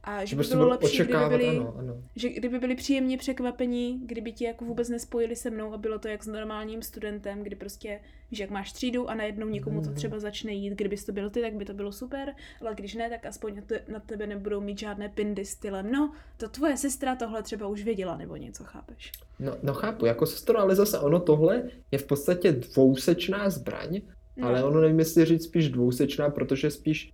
[0.04, 2.02] a že by bylo lepší, kdyby byli, ano, ano.
[2.16, 6.08] že kdyby byli příjemně překvapení, kdyby ti jako vůbec nespojili se mnou a bylo to
[6.08, 8.00] jak s normálním studentem, kdy prostě,
[8.32, 9.94] že jak máš třídu a najednou někomu to mhm.
[9.94, 13.10] třeba začne jít, kdyby to byl ty, tak by to bylo super, ale když ne,
[13.10, 17.16] tak aspoň na, te, na tebe nebudou mít žádné pindy stylem, no, to tvoje sestra
[17.16, 19.12] tohle třeba už věděla nebo něco, chápeš?
[19.38, 24.00] No, no chápu, jako sestro, ale zase ono tohle je v podstatě dvousečná zbraň,
[24.36, 24.48] no.
[24.48, 27.12] ale ono nevím, jestli říct spíš dvousečná, protože spíš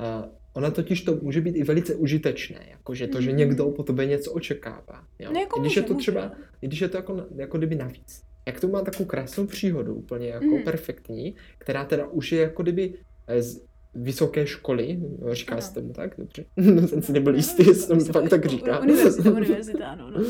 [0.00, 3.38] uh, Ona totiž to může být i velice užitečné, jakože to, že mhm.
[3.38, 5.04] někdo po tobě něco očekává.
[5.18, 5.30] Jo?
[5.32, 6.36] No, jako když může, je to třeba, může.
[6.60, 8.22] když je to jako, jako kdyby navíc.
[8.46, 10.62] Jak to má takovou krásnou příhodu, úplně jako mm.
[10.62, 12.94] perfektní, která teda už je jako kdyby
[13.38, 13.60] z
[13.94, 16.44] vysoké školy, říká se tomu tak, dobře,
[16.86, 18.80] jsem si nebyl jistý, jestli jsem to fakt tak říká.
[18.80, 20.10] Univerzita, univerzita, ano.
[20.10, 20.24] No.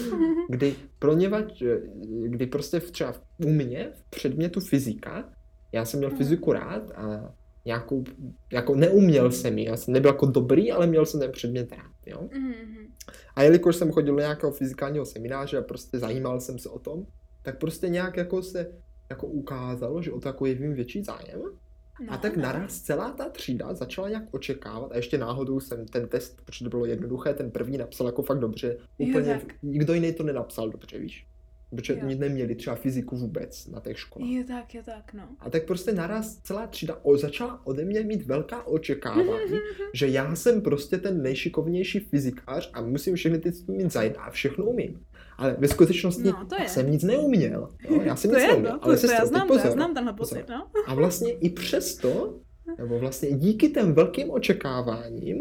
[0.48, 1.62] kdy pro něvač,
[2.26, 5.33] kdy prostě v třeba u mě v předmětu fyzika
[5.72, 7.35] já jsem měl fyziku rád a
[7.70, 8.04] nějakou,
[8.52, 11.96] jako neuměl jsem ji, já jsem nebyl jako dobrý, ale měl jsem ten předmět rád,
[12.06, 12.20] jo.
[12.22, 12.87] Mm-hmm.
[13.35, 17.06] A jelikož jsem chodil do nějakého fyzikálního semináře a prostě zajímal jsem se o tom,
[17.42, 18.72] tak prostě nějak jako se
[19.11, 21.40] jako ukázalo, že o to jako je vím větší zájem.
[22.00, 22.42] No, a tak no.
[22.42, 26.68] naraz celá ta třída začala nějak očekávat a ještě náhodou jsem ten test, protože to
[26.70, 28.76] bylo jednoduché, ten první napsal jako fakt dobře.
[28.98, 31.26] Úplně jo, nikdo jiný to nenapsal dobře, víš.
[31.70, 32.18] Protože jo.
[32.18, 34.28] neměli třeba fyziku vůbec na těch školách.
[34.28, 35.28] Je tak, je tak, no.
[35.40, 39.59] A tak prostě naraz celá třída o, začala ode mě mít velká očekávání,
[39.94, 44.64] že já jsem prostě ten nejšikovnější fyzikář a musím všechny ty mít zajít a všechno
[44.64, 45.00] umím.
[45.37, 46.68] Ale ve skutečnosti no, to je.
[46.68, 47.68] jsem nic neuměl.
[47.90, 48.00] Jo?
[48.02, 48.72] Já jsem to nic je, neuměl.
[48.72, 50.66] No, ale to, to já znám, pozor, to já znám tenhle pocit, no.
[50.87, 52.40] A vlastně i přesto,
[52.78, 55.38] nebo vlastně díky těm velkým očekáváním,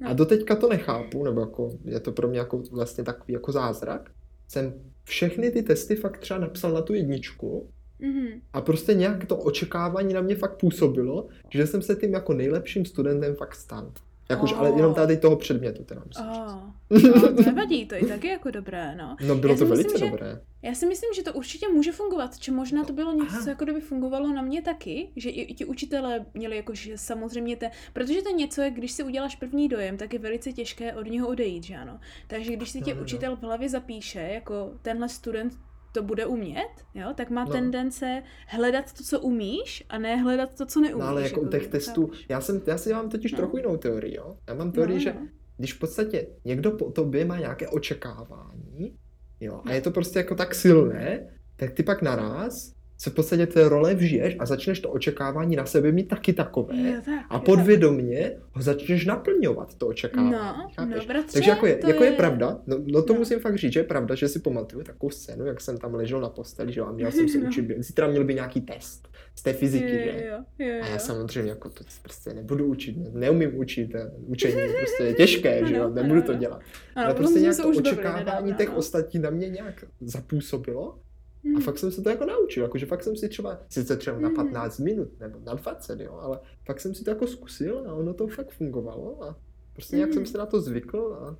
[0.00, 0.10] no.
[0.10, 4.10] a doteďka to nechápu, nebo jako je to pro mě jako vlastně takový jako zázrak,
[4.48, 4.74] jsem
[5.10, 7.68] všechny ty testy fakt třeba napsal na tu jedničku
[8.00, 8.40] mm-hmm.
[8.52, 12.84] a prostě nějak to očekávání na mě fakt působilo, že jsem se tím jako nejlepším
[12.84, 13.92] studentem fakt stal.
[14.30, 16.80] Jak už, ale jenom tady toho předmětu teda musím oh.
[16.90, 19.16] No, to nevadí, to je taky jako dobré, no.
[19.26, 20.30] No bylo já to velice myslím, dobré.
[20.30, 23.48] Že, já si myslím, že to určitě může fungovat, či možná to bylo něco, co
[23.48, 27.70] jako kdyby fungovalo na mě taky, že i, i ti učitelé měli jakože samozřejmě te,
[27.92, 31.28] protože to něco je, když si uděláš první dojem, tak je velice těžké od něho
[31.28, 32.00] odejít, že ano.
[32.26, 35.52] Takže když si tě no, učitel v hlavě zapíše, jako tenhle student
[35.92, 37.52] to bude umět, jo, tak má no.
[37.52, 41.00] tendence hledat to, co umíš a ne hledat to, co neumíš.
[41.00, 43.38] No ale jako, u těch testů, já, jsem, já si mám totiž no.
[43.38, 44.36] trochu jinou teorii, jo.
[44.48, 45.28] Já mám teorii, no, že no.
[45.56, 48.96] když v podstatě někdo po tobě má nějaké očekávání,
[49.40, 49.74] jo, a no.
[49.74, 51.26] je to prostě jako tak silné,
[51.56, 55.66] tak ty pak naraz se v podstatě té role vžiješ a začneš to očekávání na
[55.66, 56.76] sebe mít taky takové.
[56.76, 60.32] Jo, tak, a podvědomě ho začneš naplňovat, to očekávání.
[60.78, 62.10] No, no bratře, Takže jako je, jako je...
[62.10, 63.18] je pravda, no, no to no.
[63.18, 66.20] musím fakt říct, že je pravda, že si pamatuju takovou scénu, jak jsem tam ležel
[66.20, 67.48] na posteli, že a měl jsem se no.
[67.48, 70.24] učit, zítra měl by nějaký test z té fyziky, jo, že?
[70.26, 70.82] Jo, jo, jo.
[70.82, 73.90] A já samozřejmě jako to prostě nebudu učit, ne, neumím učit,
[74.26, 76.60] učení prostě je těžké, že jo, nebudu to dělat.
[76.94, 80.98] Ano, Ale prostě nějak to očekávání těch ostatních na mě nějak zapůsobilo
[81.44, 81.56] Mm.
[81.56, 81.64] A hmm.
[81.64, 84.78] fakt jsem se to jako naučil, jakože fakt jsem si třeba, sice třeba na 15
[84.78, 84.84] mm.
[84.84, 88.26] minut nebo na 20, jo, ale fakt jsem si to jako zkusil a ono to
[88.26, 89.36] fakt fungovalo a
[89.72, 90.14] prostě nějak mm.
[90.14, 90.32] jsem hmm.
[90.32, 91.36] se na to zvykl a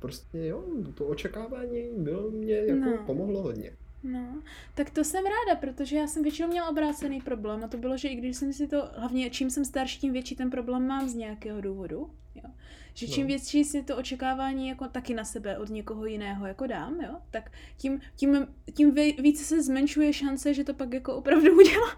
[0.00, 3.02] prostě jo, to očekávání bylo mě jako no.
[3.06, 3.72] pomohlo hodně.
[4.02, 4.42] No,
[4.74, 8.08] tak to jsem ráda, protože já jsem většinou měla obrácený problém a to bylo, že
[8.08, 11.14] i když jsem si to, hlavně čím jsem starší, tím větší ten problém mám z
[11.14, 12.50] nějakého důvodu, jo.
[12.94, 13.26] Že čím no.
[13.26, 17.52] větší si to očekávání jako taky na sebe od někoho jiného jako dám, jo, tak
[17.76, 21.96] tím, tím, tím více se zmenšuje šance, že to pak jako opravdu udělá.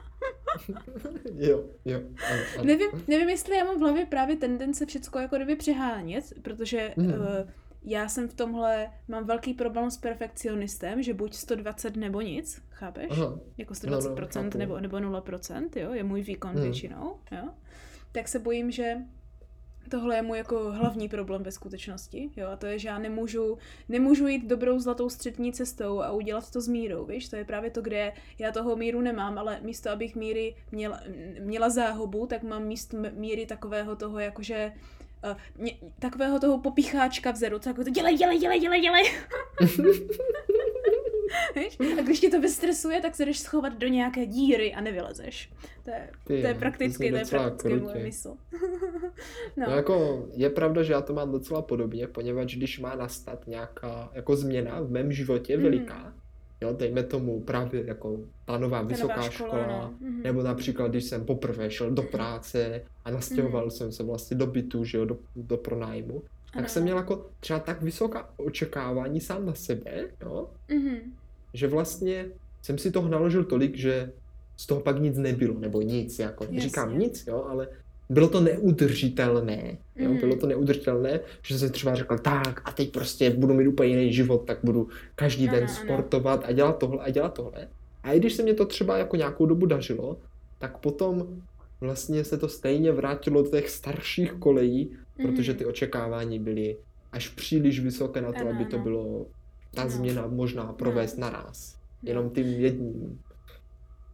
[1.35, 2.01] jo, jo.
[2.31, 2.65] Ano, ano.
[2.65, 7.07] Nevím, nevím, jestli já mám v hlavě právě tendence všecko jako kdyby přehánět, protože mm.
[7.07, 7.15] uh,
[7.83, 13.11] já jsem v tomhle, mám velký problém s perfekcionistem, že buď 120 nebo nic, chápeš?
[13.11, 13.39] Aha.
[13.59, 16.63] Jako 120% no, no, nebo, nebo 0%, jo, je můj výkon hmm.
[16.63, 17.49] většinou, jo.
[18.13, 18.97] Tak se bojím, že
[19.89, 23.59] tohle je můj jako hlavní problém ve skutečnosti, jo, a to je, že já nemůžu,
[23.89, 27.71] nemůžu jít dobrou zlatou střední cestou a udělat to s mírou, víš, to je právě
[27.71, 31.01] to, kde já toho míru nemám, ale místo, abych míry měla,
[31.41, 34.73] měla záhobu, tak mám místo míry takového toho, jakože
[35.25, 39.05] uh, mě, takového toho popícháčka vzeru, co jako to dělej, dělej, dělej, dělej, dělej.
[41.57, 41.79] Víš?
[41.99, 45.53] A když ti to vystresuje, tak se jdeš schovat do nějaké díry a nevylezeš.
[45.85, 48.29] To je, Ty, to je prakticky, to je prakticky můj mysl.
[49.57, 49.67] no.
[49.69, 49.77] no.
[49.77, 54.37] jako je pravda, že já to mám docela podobně, poněvadž když má nastat nějaká jako
[54.37, 55.63] změna v mém životě mm.
[55.63, 56.15] veliká,
[56.61, 59.95] Jo, dejme tomu právě jako ta nová vysoká nová škola, škola no.
[60.03, 60.23] mm-hmm.
[60.23, 63.71] nebo například, když jsem poprvé šel do práce a nastěhoval mm-hmm.
[63.71, 66.69] jsem se vlastně do bytu, že jo, do, do pronájmu, tak ano.
[66.69, 70.99] jsem měl jako třeba tak vysoká očekávání sám na sebe, jo, mm-hmm.
[71.55, 72.27] že vlastně
[72.63, 74.13] jsem si toho naložil tolik, že
[74.57, 76.61] z toho pak nic nebylo, nebo nic, jako Jasně.
[76.61, 77.69] říkám nic, jo, ale
[78.09, 79.79] bylo to neudržitelné.
[79.97, 80.11] Jo?
[80.11, 80.17] Mm.
[80.17, 84.13] Bylo to neudržitelné, že jsem třeba řekl, tak a teď prostě budu mít úplně jiný
[84.13, 86.49] život, tak budu každý ano, den sportovat ano.
[86.49, 87.69] a dělat tohle a dělat tohle.
[88.03, 90.17] A i když se mě to třeba jako nějakou dobu dařilo,
[90.59, 91.27] tak potom
[91.81, 95.27] vlastně se to stejně vrátilo do těch starších kolejí, mm.
[95.27, 96.77] protože ty očekávání byly
[97.13, 99.27] až příliš vysoké na to, ano, aby to bylo
[99.75, 99.91] ta ano.
[99.91, 101.23] změna možná provést ano.
[101.23, 101.79] naraz.
[102.03, 103.21] Jenom tím jedním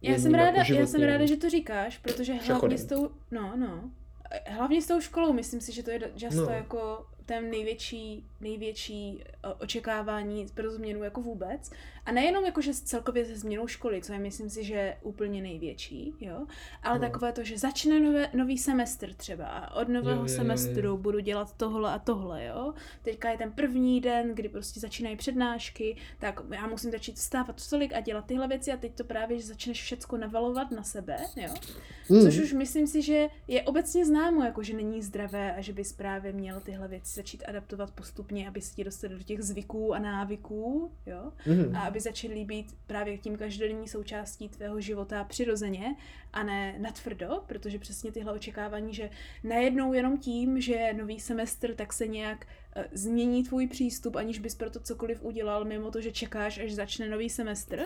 [0.01, 3.57] já jsem, ráda, jako já jsem ráda, že to říkáš, protože hlavně s tou, no,
[3.57, 3.91] no,
[4.47, 6.49] hlavně s tou školou, myslím si, že to je často no.
[6.49, 9.23] jako ten největší, největší
[9.59, 11.71] očekávání pro změnu jako vůbec.
[12.05, 16.13] A nejenom jako, že celkově se změnou školy, co je myslím si, že úplně největší,
[16.21, 16.45] jo,
[16.83, 17.01] ale no.
[17.01, 20.89] takové to, že začne nové, nový semestr třeba a od nového jo, jo, semestru jo,
[20.89, 20.97] jo.
[20.97, 22.73] budu dělat tohle a tohle, jo.
[23.01, 27.93] Teďka je ten první den, kdy prostě začínají přednášky, tak já musím začít vstávat tolik
[27.93, 31.53] a dělat tyhle věci a teď to právě, že začneš všecko navalovat na sebe, jo.
[32.09, 32.21] Mm.
[32.21, 35.93] Což už myslím si, že je obecně známo, jako že není zdravé a že bys
[35.93, 39.99] právě měl tyhle věci začít adaptovat postupně, aby se ti dostal do těch zvyků a
[39.99, 41.31] návyků, jo.
[41.45, 41.75] Mm.
[41.75, 45.95] A aby začaly být právě tím každodenní součástí tvého života přirozeně
[46.33, 49.09] a ne natvrdo, protože přesně tyhle očekávání, že
[49.43, 54.39] najednou jenom tím, že je nový semestr, tak se nějak uh, změní tvůj přístup, aniž
[54.39, 57.85] bys pro to cokoliv udělal, mimo to, že čekáš, až začne nový semestr.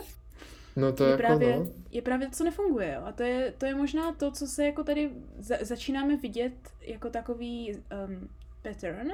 [0.75, 1.67] No to je, jako právě, no.
[1.91, 2.93] je právě to, co nefunguje.
[2.93, 3.01] Jo?
[3.05, 7.09] A to je, to je možná to, co se jako tady za, začínáme vidět jako
[7.09, 8.29] takový um,
[8.61, 9.11] pattern,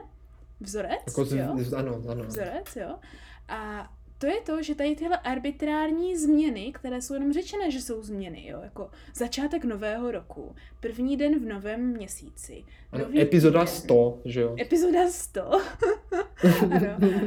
[0.59, 1.57] vzorec, jako z, jo?
[1.75, 2.23] Ano, ano.
[2.23, 2.95] Vzorec, jo.
[3.47, 3.91] A
[4.25, 8.47] to je to, že tady tyhle arbitrární změny, které jsou jenom řečené, že jsou změny,
[8.47, 12.63] jo, jako začátek nového roku, první den v novém měsíci.
[12.91, 14.55] Ano, epizoda den, 100, že jo?
[14.59, 15.41] Epizoda 100.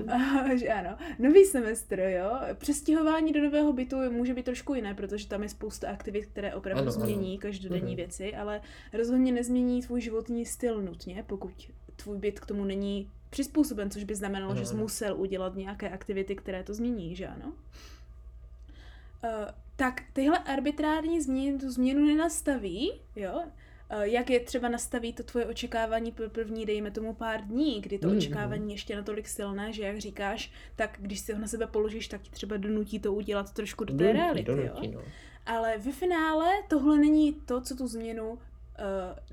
[0.08, 0.96] ano, že ano.
[1.18, 2.30] Nový semestr, jo.
[2.54, 6.82] Přestěhování do nového bytu může být trošku jiné, protože tam je spousta aktivit, které opravdu
[6.82, 7.40] ano, změní ano.
[7.40, 7.96] každodenní uh-huh.
[7.96, 8.60] věci, ale
[8.92, 11.52] rozhodně nezmění tvůj životní styl nutně, pokud
[11.96, 15.90] tvůj byt k tomu není přizpůsoben, což by znamenalo, ano, že jsi musel udělat nějaké
[15.90, 17.46] aktivity, které to změní, že ano?
[19.24, 19.30] Uh,
[19.76, 23.42] tak tyhle arbitrární změny tu změnu nenastaví, jo?
[23.94, 27.98] Uh, jak je třeba nastaví to tvoje očekávání pro první, dejme tomu pár dní, kdy
[27.98, 28.70] to mm, očekávání mm.
[28.70, 32.30] ještě natolik silné, že jak říkáš, tak když si ho na sebe položíš, tak ti
[32.30, 34.92] třeba donutí to udělat trošku do té donutí, reality, donutí, jo?
[34.94, 35.00] No.
[35.46, 38.47] Ale ve finále tohle není to, co tu změnu Eh,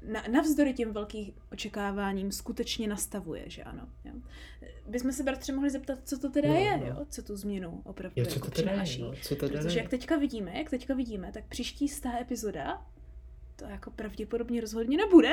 [0.07, 3.87] na, navzdory těm velkým očekáváním skutečně nastavuje, že ano.
[4.05, 4.13] Jo.
[4.87, 6.85] Bychom se bratře mohli zeptat, co to teda no, je, no.
[6.85, 7.05] Jo?
[7.09, 9.01] co tu změnu opravdu jo, co jako to teda přináší.
[9.01, 9.13] Je, no?
[9.21, 12.85] co to Protože jak teďka vidíme, jak teďka vidíme, tak příští stá epizoda
[13.55, 15.31] to jako pravděpodobně rozhodně nebude.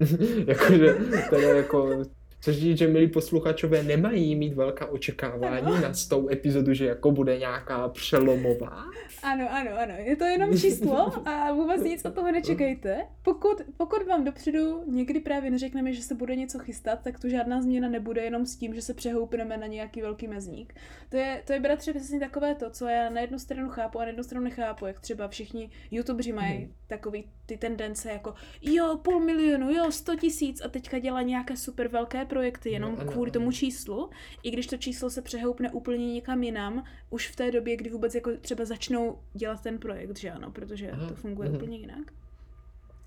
[0.46, 0.94] Jakože,
[1.30, 2.04] teda jako
[2.40, 5.80] Což říct, že milí posluchačové nemají mít velká očekávání ano.
[5.80, 8.84] na s tou epizodu, že jako bude nějaká přelomová.
[9.22, 9.94] Ano, ano, ano.
[9.98, 13.06] Je to jenom číslo a vůbec nic od toho nečekejte.
[13.22, 17.62] Pokud, pokud vám dopředu někdy právě neřekneme, že se bude něco chystat, tak to žádná
[17.62, 20.74] změna nebude jenom s tím, že se přehoupneme na nějaký velký mezník.
[21.08, 24.02] To je, to je bratře přesně takové to, co já na jednu stranu chápu a
[24.02, 26.72] na jednu stranu nechápu, jak třeba všichni youtubeři mají hmm.
[26.86, 31.88] takový ty tendence jako jo, půl milionu, jo, sto tisíc a teďka dělá nějaké super
[31.88, 34.10] velké projekty jenom no, kvůli tomu číslu,
[34.42, 38.14] i když to číslo se přehoupne úplně někam jinam, už v té době, kdy vůbec
[38.14, 42.12] jako třeba začnou dělat ten projekt, že ano, protože to funguje úplně jinak.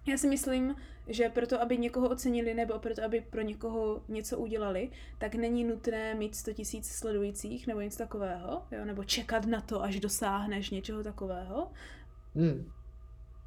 [0.08, 0.76] Já si myslím,
[1.08, 6.16] že proto, aby někoho ocenili nebo proto, aby pro někoho něco udělali, tak není nutné
[6.16, 8.86] mít 100 tisíc sledujících nebo něco takového, jo?
[8.86, 11.72] nebo čekat na to, až dosáhneš něčeho takového.
[12.36, 12.72] Hmm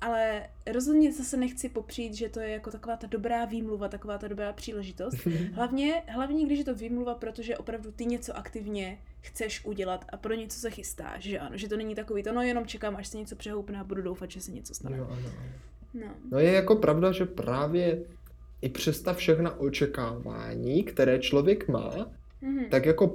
[0.00, 0.42] ale
[0.72, 4.52] rozhodně zase nechci popřít, že to je jako taková ta dobrá výmluva, taková ta dobrá
[4.52, 5.16] příležitost.
[5.52, 10.34] Hlavně, hlavně když je to výmluva, protože opravdu ty něco aktivně chceš udělat a pro
[10.34, 13.16] něco se chystáš, že ano, že to není takový to, no jenom čekám, až se
[13.16, 14.96] něco přehoupne a budu doufat, že se něco stane.
[14.96, 15.32] Ano, ano.
[15.94, 16.06] No.
[16.30, 18.02] no je jako pravda, že právě
[18.62, 21.90] i přes ta všechna očekávání, které člověk má,
[22.42, 22.68] mm-hmm.
[22.68, 23.14] tak jako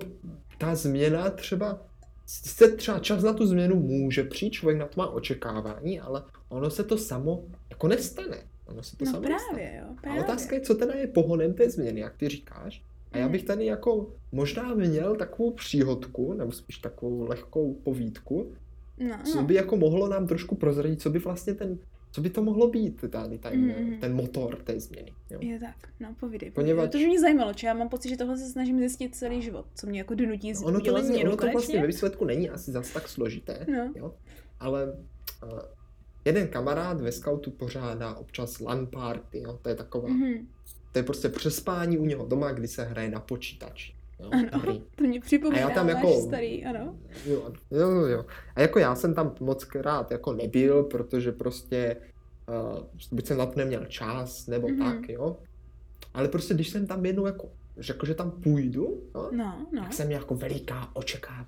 [0.57, 1.88] ta změna třeba
[2.29, 6.69] se třeba čas na tu změnu může přijít, člověk na to má očekávání, ale ono
[6.69, 8.37] se to samo jako nestane.
[8.65, 9.77] Ono se to no samo právě, nestane.
[9.77, 10.21] jo, právě.
[10.21, 12.83] A otázka je, co teda je pohonem té změny, jak ty říkáš.
[13.11, 13.31] A já hmm.
[13.31, 18.51] bych tady jako možná měl takovou příhodku, nebo spíš takovou lehkou povídku,
[18.97, 19.43] no, co no.
[19.43, 21.77] by jako mohlo nám trošku prozradit, co by vlastně ten
[22.11, 23.99] co by to mohlo být, tady, tady, mm.
[23.99, 25.13] ten motor té změny.
[25.29, 25.39] Jo?
[25.41, 26.51] Je tak, no povídej.
[26.51, 26.91] Poněvadž...
[26.91, 29.87] To mě zajímalo, či já mám pocit, že tohle se snažím zjistit celý život, co
[29.87, 30.63] mě jako donutí z...
[30.63, 33.93] ono to, není, změnu, ono to vlastně ve výsledku není asi zas tak složité, no.
[33.95, 34.13] jo?
[34.59, 34.93] ale
[35.43, 35.59] uh,
[36.25, 39.59] jeden kamarád ve scoutu pořádá občas LAN party, jo?
[39.61, 40.45] to je taková, mm-hmm.
[40.91, 43.98] to je prostě přespání u něho doma, kdy se hraje na počítači.
[44.19, 46.95] Jo, ano, to mě připomíná a já tam jako, starý, ano.
[47.25, 48.25] Jo, jo, jo.
[48.55, 51.97] A jako já jsem tam moc krát jako nebyl, protože prostě
[52.47, 54.83] uh, buď jsem na to neměl čas, nebo mm-hmm.
[54.83, 55.37] tak, jo.
[56.13, 59.81] Ale prostě když jsem tam jednou jako řekl, že tam půjdu, jo, no, no.
[59.81, 61.45] tak jsem jako veliká očekávání.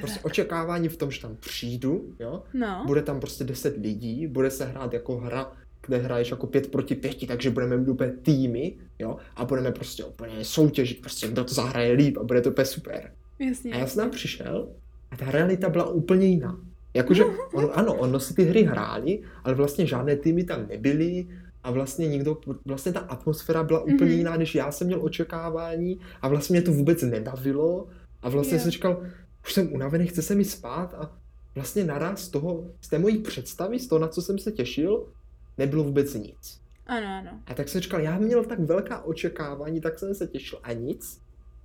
[0.00, 2.84] Prostě očekávání v tom, že tam přijdu, jo, no.
[2.86, 5.52] bude tam prostě 10 lidí, bude se hrát jako hra
[5.86, 10.04] kde hraješ jako pět proti pěti, takže budeme mít úplně týmy, jo, a budeme prostě
[10.04, 13.12] úplně soutěžit, prostě kdo to zahraje líp a bude to úplně super.
[13.38, 13.72] Jasně.
[13.72, 14.68] A já jsem tam přišel
[15.10, 16.60] a ta realita byla úplně jiná.
[16.94, 21.26] Jakože, on, ano, ono si ty hry hráli, ale vlastně žádné týmy tam nebyly,
[21.64, 24.16] a vlastně nikdo, vlastně ta atmosféra byla úplně mm-hmm.
[24.16, 27.86] jiná, než já jsem měl očekávání a vlastně mě to vůbec nebavilo
[28.22, 28.62] a vlastně yeah.
[28.62, 29.02] jsem říkal,
[29.44, 31.18] už jsem unavený, chce se mi spát a
[31.54, 35.06] vlastně naraz z toho, z té mojí představy, z toho, na co jsem se těšil,
[35.58, 36.60] nebylo vůbec nic.
[36.86, 37.30] Ano, ano.
[37.46, 41.20] A tak jsem říkal, já měl tak velká očekávání, tak jsem se těšil a nic.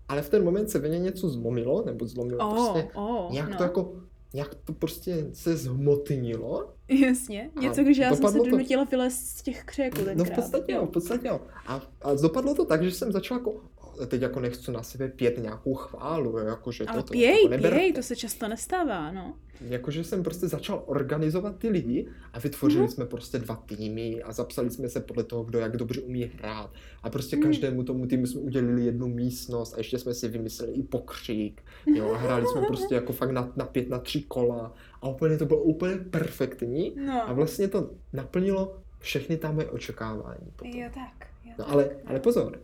[0.08, 3.50] Ale v ten moment se ve mně něco zlomilo, nebo zlomilo oh, prostě, oh, nějak
[3.50, 3.58] no.
[3.58, 3.96] to jako,
[4.34, 6.74] nějak to prostě se zhmotnilo.
[6.88, 8.90] Jasně, něco, když já jsem se donutila to...
[8.90, 10.18] vylézt z těch tenkrát.
[10.18, 11.42] No v podstatě jo, v podstatě jo.
[11.68, 13.62] A, a dopadlo to tak, že jsem začal jako
[14.08, 17.78] teď jako nechci na sebe pět nějakou chválu, jakože Ale to, pěj, jako neberte.
[17.78, 19.34] pěj, to se často nestává, no.
[19.62, 22.92] Jakože jsem prostě začal organizovat ty lidi a vytvořili Mhm.
[22.92, 26.70] jsme prostě dva týmy a zapsali jsme se podle toho, kdo jak dobře umí hrát.
[27.04, 27.46] A prostě Mhm.
[27.46, 31.62] každému tomu týmu jsme udělili jednu místnost a ještě jsme si vymysleli i pokřik.
[31.96, 35.38] Jo, a hráli jsme prostě jako fakt na, na pět, na tři kola a úplně
[35.38, 40.52] to bylo úplně perfektní a No, vlastně to naplnilo všechny tam moje očekávání.
[40.56, 40.72] Potom.
[40.72, 41.28] jo tak.
[41.46, 42.10] Jo, No tak, ale, no.
[42.10, 42.60] ale pozor,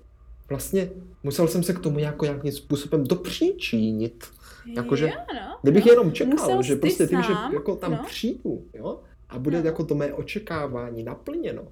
[0.53, 0.89] vlastně
[1.23, 4.23] musel jsem se k tomu jako nějakým způsobem dopříčinit.
[4.75, 5.57] jakože- no.
[5.63, 5.91] Kdybych no.
[5.91, 8.03] jenom čekal, Musel že prostě tím, že jako tam no.
[8.07, 8.99] přijdu, jo,
[9.29, 9.65] a bude No.
[9.65, 11.63] jako to mé očekávání naplněno,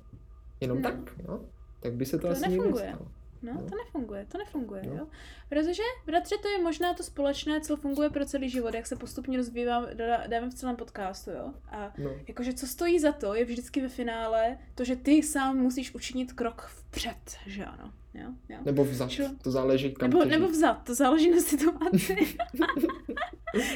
[0.62, 0.84] jenom No.
[0.90, 0.96] tak,
[1.28, 1.40] jo,
[1.80, 2.84] tak by se to, To asi nefunguje.
[2.86, 3.08] nestalo.
[3.44, 3.70] No, No.
[3.70, 4.94] to nefunguje, to nefunguje, No.
[4.96, 5.08] jo.
[5.50, 9.38] Protože, bratře, to je možná to společné, co funguje pro celý život, jak se postupně
[9.38, 11.54] rozvíjám, dá- dáme v celém podcastu, jo.
[11.70, 12.12] A No.
[12.28, 16.34] jakože co stojí za to, je vždycky ve finále to, že ty sám musíš učinit
[16.34, 17.94] krok vpřed, že ano.
[18.14, 18.58] Jo, jo.
[18.66, 19.24] Nebo vzad, Čo?
[19.44, 22.36] to záleží kam Nebo, nebo vzad, to záleží na situaci.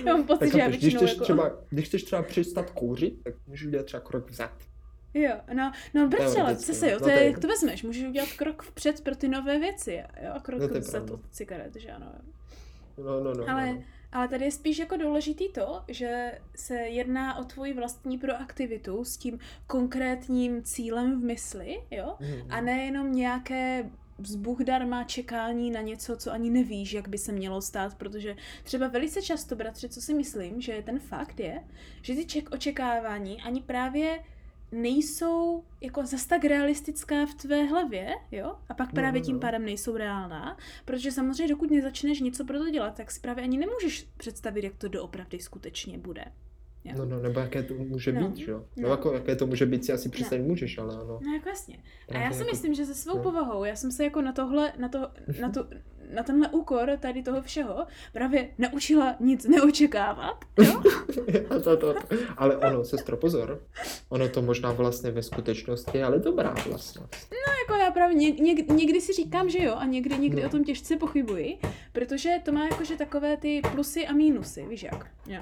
[0.05, 1.24] já mám pocit, tak že já chápeš, když většinou chceš, jako...
[1.24, 4.51] třeba, když chceš třeba přestat kouřit, tak můžeš udělat třeba krok vzad.
[5.16, 8.03] Jo, no, no bratře, ale zase jo, no, to to je, jak to vezmeš, můžeš
[8.03, 11.13] udělat krok vpřed pro ty nové věci, jo, a krok No, vzad pravda.
[11.13, 12.05] od cigaret, že ano.
[12.16, 12.22] jo.
[13.05, 13.49] No, no, no.
[13.49, 13.84] Ale, no.
[14.11, 19.18] ale tady je spíš jako důležitý to, že se jedná o tvoji vlastní proaktivitu s
[19.18, 22.16] tím konkrétním cílem v mysli, jo?
[22.20, 22.51] Mhm.
[22.51, 23.89] A nejenom nějaké
[24.20, 28.88] vzbuch darma čekání na něco, co ani nevíš, jak by se mělo stát, protože třeba
[28.88, 31.63] velice často, bratře, co si myslím, že ten fakt je,
[32.01, 34.20] že ty ček očekávání ani právě
[34.76, 38.55] nejsou jako zas tak realistická v tvé hlavě, jo?
[38.69, 39.39] A pak No, právě no, tím no.
[39.39, 43.57] pádem nejsou reálná, protože samozřejmě dokud nezačneš něco pro to dělat, tak si právě ani
[43.57, 46.26] nemůžeš představit, jak to doopravdy skutečně bude.
[46.84, 46.93] Jo?
[46.97, 48.28] No, no, nebo jaké to může No.
[48.30, 48.65] být, že jo?
[48.78, 48.84] No.
[48.84, 51.19] No, jako, jaké to může být, si asi představit můžeš, ale ano.
[51.26, 51.78] No jako jasně.
[52.09, 53.23] A já si jako- myslím, že se svou no.
[53.23, 54.99] povahou, já jsem se jako na tohle, na, to,
[55.41, 55.67] na, to,
[56.14, 60.82] na tenhle úkor tady toho všeho právě naučila nic neočekávat, jo?
[61.49, 61.95] to, to, to.
[62.38, 63.62] Ale ono, sestro, pozor.
[64.10, 67.28] Ono to možná vlastně ve skutečnosti je ale dobrá vlastnost.
[67.68, 70.47] jako já právě něk, něk, někdy si říkám, že jo, a někdy, někdy No.
[70.47, 71.58] o tom těžce pochybuji,
[71.93, 75.41] protože to má jakože takové ty plusy a mínusy, víš jak, jo?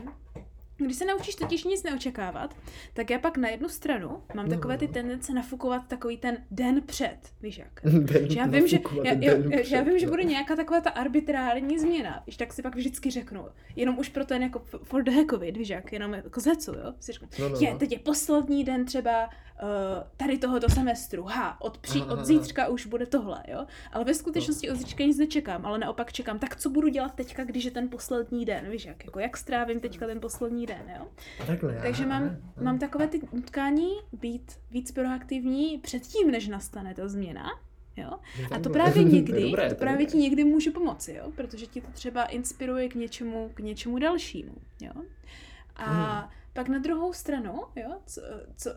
[0.85, 2.55] Když se naučíš totiž nic neočekávat,
[2.93, 4.93] tak já pak na jednu stranu mám No, takové ty no.
[4.93, 7.81] tendence nafukovat takový ten den před, víš jak.
[7.83, 10.09] Den Že já vím, že, já, já, já, já před, vím, že no.
[10.11, 14.25] bude nějaká taková ta arbitrární změna, víš, tak si pak vždycky řeknu, jenom už pro
[14.25, 17.27] ten jako for the heck of it, víš jak, jenom jako zecu, jo, si řeknu,
[17.39, 17.79] No, no, je, no.
[17.79, 19.29] teď je poslední den třeba uh,
[20.17, 24.13] tady tohoto semestru, ha, od, pří, Aha, od zítřka už bude tohle, jo, ale ve
[24.13, 27.71] skutečnosti od zítřka nic nečekám, ale naopak čekám, tak co budu dělat teďka, když je
[27.71, 31.07] ten poslední den, víš jak, jako jak strávím teďka ten poslední den, jo.
[31.39, 32.35] A takhle, Takže mám, aha.
[32.61, 37.49] mám takové ty nutkání být víc proaktivní předtím, než nastane ta změna.
[37.97, 38.11] Jo?
[38.51, 40.11] A to právě To někdy, dobré, to to je právě dobré.
[40.11, 41.31] ti někdy může pomoci, jo?
[41.35, 44.53] protože ti to třeba inspiruje k něčemu, k něčemu dalšímu.
[44.81, 44.91] Jo?
[45.75, 45.83] A
[46.19, 46.29] Hmm.
[46.53, 48.21] pak na druhou stranu, jo, co,
[48.57, 48.69] co,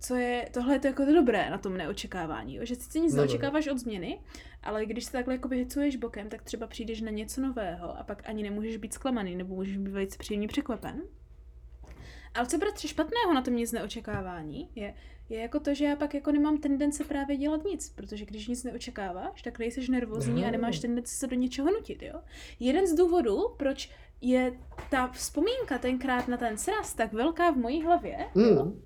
[0.00, 2.64] co je, tohle je to jako to dobré na tom neočekávání, jo?
[2.64, 3.26] že sice nic No, no, no.
[3.26, 4.20] neočekáváš od změny,
[4.62, 8.28] ale když se takhle jako vyhecuješ bokem, tak třeba přijdeš na něco nového a pak
[8.28, 11.02] ani nemůžeš být zklamaný, nebo můžeš být velice příjemně překvapen.
[12.34, 14.94] Ale co bratře špatného na tom nic neočekávání, je,
[15.28, 18.64] je jako to, že já pak jako nemám tendence právě dělat nic, protože když nic
[18.64, 20.48] neočekáváš, tak nejseš nervózní No.
[20.48, 22.20] a nemáš tendenci se do něčeho nutit, jo.
[22.60, 24.52] Jeden z důvodů, proč je
[24.90, 28.82] ta vzpomínka tenkrát na ten sraz tak velká v mojí hlavě, jo, Mm.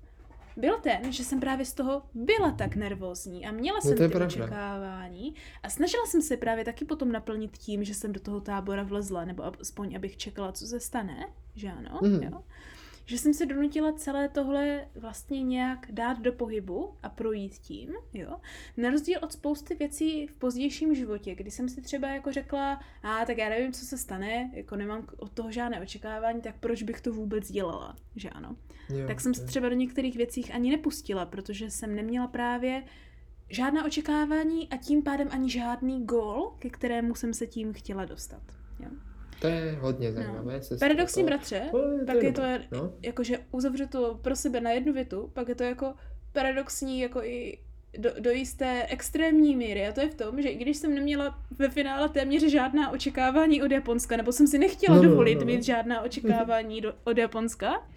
[0.57, 4.03] byl ten, že jsem právě z toho byla tak nervózní a měla No jsem to
[4.03, 4.27] je ty pravda.
[4.43, 5.33] očekávání
[5.63, 9.25] a snažila jsem se právě taky potom naplnit tím, že jsem do toho tábora vlezla,
[9.25, 12.23] nebo aspoň abych čekala, co se stane, že ano, Mhm.
[12.23, 12.43] jo.
[13.09, 18.37] Že jsem se donutila celé tohle vlastně nějak dát do pohybu a projít tím, jo.
[18.77, 23.25] Na rozdíl od spousty věcí v pozdějším životě, kdy jsem si třeba jako řekla, a
[23.25, 27.01] tak já nevím, co se stane, jako nemám od toho žádné očekávání, tak proč bych
[27.01, 28.55] to vůbec dělala, že ano
[28.89, 32.83] Jo, tak jsem se třeba do některých věcí ani nepustila, protože jsem neměla právě
[33.49, 38.43] žádná očekávání a tím pádem ani žádný gól, ke kterému jsem se tím chtěla dostat.
[38.79, 38.89] Jo?
[39.41, 40.61] To je hodně zajímavé.
[40.61, 42.93] sestro, Paradoxně, to- bratře, to je- to pak je je to, no.
[43.01, 45.93] jakože uzavřu to pro sebe na jednu větu, pak je to jako
[46.33, 47.57] paradoxní jako i
[47.97, 51.39] do, do jisté extrémní míry a to je v tom, že i když jsem neměla
[51.59, 55.39] ve finále téměř žádná očekávání od Japonska, nebo jsem si nechtěla no, no dovolit no,
[55.41, 55.45] no.
[55.45, 57.87] mít žádná očekávání do, od Japonska,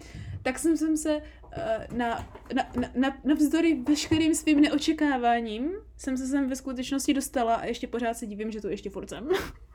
[0.43, 2.63] tak jsem, jsem se uh, na, na,
[2.95, 8.13] na, na vzdory veškerým svým neočekáváním jsem se sem ve skutečnosti dostala a ještě pořád
[8.17, 9.27] se divím, že tu ještě furt jsem.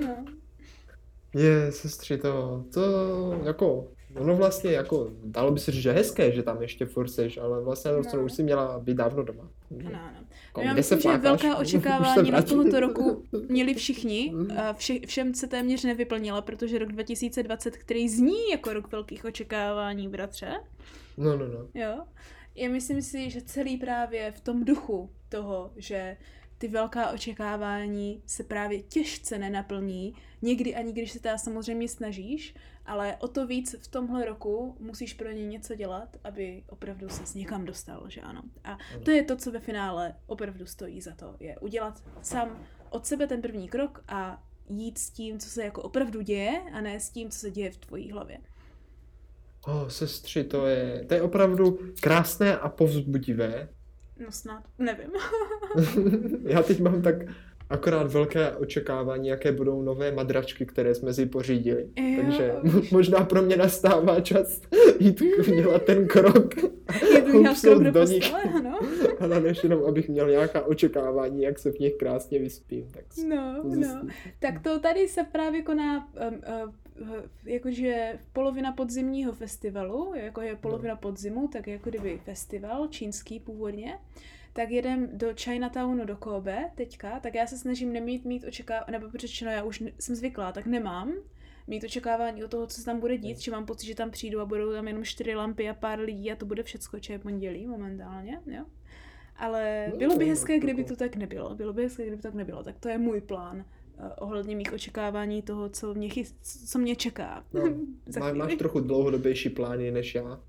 [0.00, 0.24] no.
[1.34, 2.80] Je, sestři, to, to
[3.44, 7.38] jako Ono vlastně jako, dalo by se říct, že hezké, že tam ještě furt seš,
[7.38, 8.02] ale vlastně no.
[8.10, 9.48] to už si měla být dávno doma.
[9.86, 10.26] Ano, ano.
[10.46, 14.32] Jako, já myslím, že velká očekávání do tohoto roku měli všichni.
[14.34, 14.58] Mhm.
[14.74, 20.52] Vše, všem se téměř nevyplnila, protože rok 2020, který zní jako rok velkých očekávání, bratře.
[21.16, 21.66] No, no, no.
[21.74, 22.04] Jo.
[22.54, 26.16] Já myslím si, že celý právě v tom duchu toho, že
[26.60, 32.54] ty velká očekávání se právě těžce nenaplní, někdy ani když se teda samozřejmě snažíš,
[32.86, 37.38] ale o to víc v tomhle roku musíš pro ně něco dělat, aby opravdu se
[37.38, 38.42] někam dostal, že ano.
[38.64, 43.06] A to je to, co ve finále opravdu stojí za to, je udělat sám od
[43.06, 47.00] sebe ten první krok a jít s tím, co se jako opravdu děje a ne
[47.00, 48.38] s tím, co se děje v tvojí hlavě.
[49.66, 53.68] O, oh, sestři, to je, to je opravdu krásné a povzbudivé.
[54.20, 55.10] No snad, nevím.
[56.48, 57.16] Já teď mám tak
[57.70, 61.88] akorát velké očekávání, jaké budou nové madračky, které jsme si pořídili.
[61.96, 62.22] Jo.
[62.22, 62.54] Takže
[62.92, 64.60] možná pro mě nastává čas
[64.98, 66.56] jít dělat ten krok.
[67.14, 68.34] Je to krok do, do nich.
[68.34, 68.78] ano.
[69.20, 72.88] Ale než jenom, abych měl nějaká očekávání, jak se v nich krásně vyspím.
[72.90, 74.08] Tak no, no.
[74.38, 76.70] Tak to tady se právě koná um, uh,
[77.44, 81.00] jakože polovina podzimního festivalu, jako je polovina no.
[81.00, 83.98] podzimu, tak jako kdyby festival čínský původně
[84.52, 89.06] tak jedem do Chinatownu do Kobe teďka, tak já se snažím nemít mít očekávání, nebo
[89.18, 91.12] řečeno, já už jsem zvyklá, tak nemám
[91.66, 94.40] mít očekávání o toho, co se tam bude dít, že mám pocit, že tam přijdu
[94.40, 97.18] a budou tam jenom čtyři lampy a pár lidí a to bude všecko, co je
[97.18, 98.64] pondělí momentálně, jo.
[99.36, 101.54] Ale no, bylo by hezké, kdyby to tak nebylo.
[101.54, 102.62] Bylo by hezké, kdyby to tak nebylo.
[102.62, 103.64] Tak to je můj plán
[104.18, 106.34] ohledně mých očekávání toho, co mě, chy-
[106.66, 107.44] co mě čeká.
[107.52, 107.62] No,
[108.20, 110.40] má, máš trochu dlouhodobější plány než já.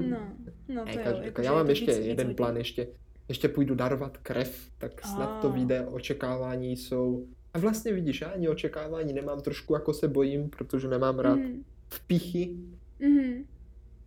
[0.00, 0.32] no,
[0.68, 1.18] no to jo.
[1.20, 2.88] Jako, já mám ještě jeden plán ještě
[3.28, 7.26] ještě půjdu darovat krev, tak snad to vyjde, očekávání jsou...
[7.54, 11.64] A vlastně vidíš, já ani očekávání nemám, trošku jako se bojím, protože nemám rád mm.
[11.88, 12.56] vpichy,
[12.98, 13.44] mm.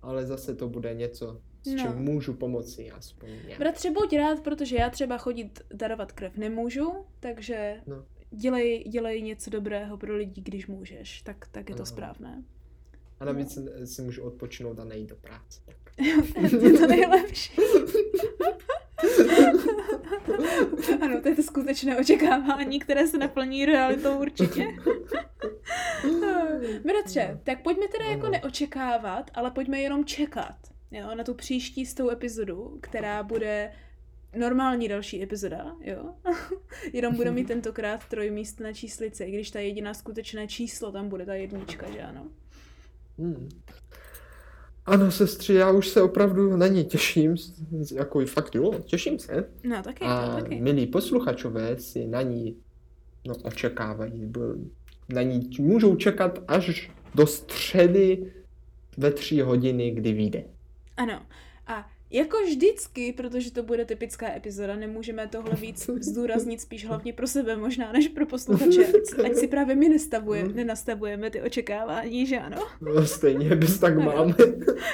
[0.02, 1.78] ale zase to bude něco, s no.
[1.78, 3.60] čím můžu pomoci aspoň nějak.
[3.60, 8.06] Bratře, buď rád, protože já třeba chodit darovat krev nemůžu, takže no.
[8.32, 11.86] Dělej, dělej něco dobrého pro lidi, když můžeš, tak, tak je to Aha.
[11.86, 12.44] správné.
[13.20, 13.88] A navíc no.
[13.88, 15.62] si můžu odpočinout a nejít do práce.
[16.62, 17.54] Je to nejlepší.
[21.02, 24.68] ano, to je to skutečné očekávání, které se naplní realitou určitě.
[26.84, 30.56] Bratře, tak pojďme teda jako neočekávat, ale pojďme jenom čekat
[30.92, 33.72] jo, na tu příští s tou epizodu, která bude
[34.38, 36.14] normální další epizoda, jo.
[36.94, 41.26] Jenom bude mít tentokrát trojmíst na číslice, i když ta jediná skutečné číslo tam bude
[41.26, 42.28] ta jednička, že ano.
[43.20, 43.50] Hmm.
[44.86, 47.36] Ano, sestři, já už se opravdu na ní těším,
[47.96, 49.50] jako fakt jo, těším se.
[49.64, 50.62] No, taky, A to taky.
[50.62, 52.58] milí posluchačové si na ní
[53.28, 54.32] no, očekávají,
[55.14, 58.34] na ní můžou čekat až do středy
[58.98, 60.44] ve tři hodiny, kdy vyjde.
[60.98, 61.22] Ano.
[62.14, 67.56] Jako vždycky, protože to bude typická epizoda, nemůžeme tohle víc zdůraznit spíš hlavně pro sebe
[67.56, 68.86] možná, než pro posluchače.
[69.26, 70.56] Ať si právě my nestavuje, hmm.
[70.56, 72.68] nenastavujeme ty očekávání, že ano?
[72.82, 74.36] No stejně, bez tak máme.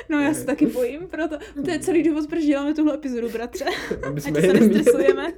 [0.10, 3.66] No já se taky bojím, proto to je celý důvod, proč děláme tuhle epizodu, bratře.
[4.08, 5.34] Ať se nestresujeme.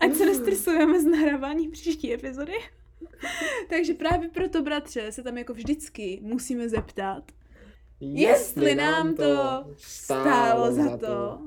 [0.00, 2.52] Ať se nestresujeme z nahrávání příští epizody.
[3.68, 7.22] Takže právě proto, bratře, se tam jako vždycky musíme zeptat,
[8.00, 11.38] jestli nám to stálo za to.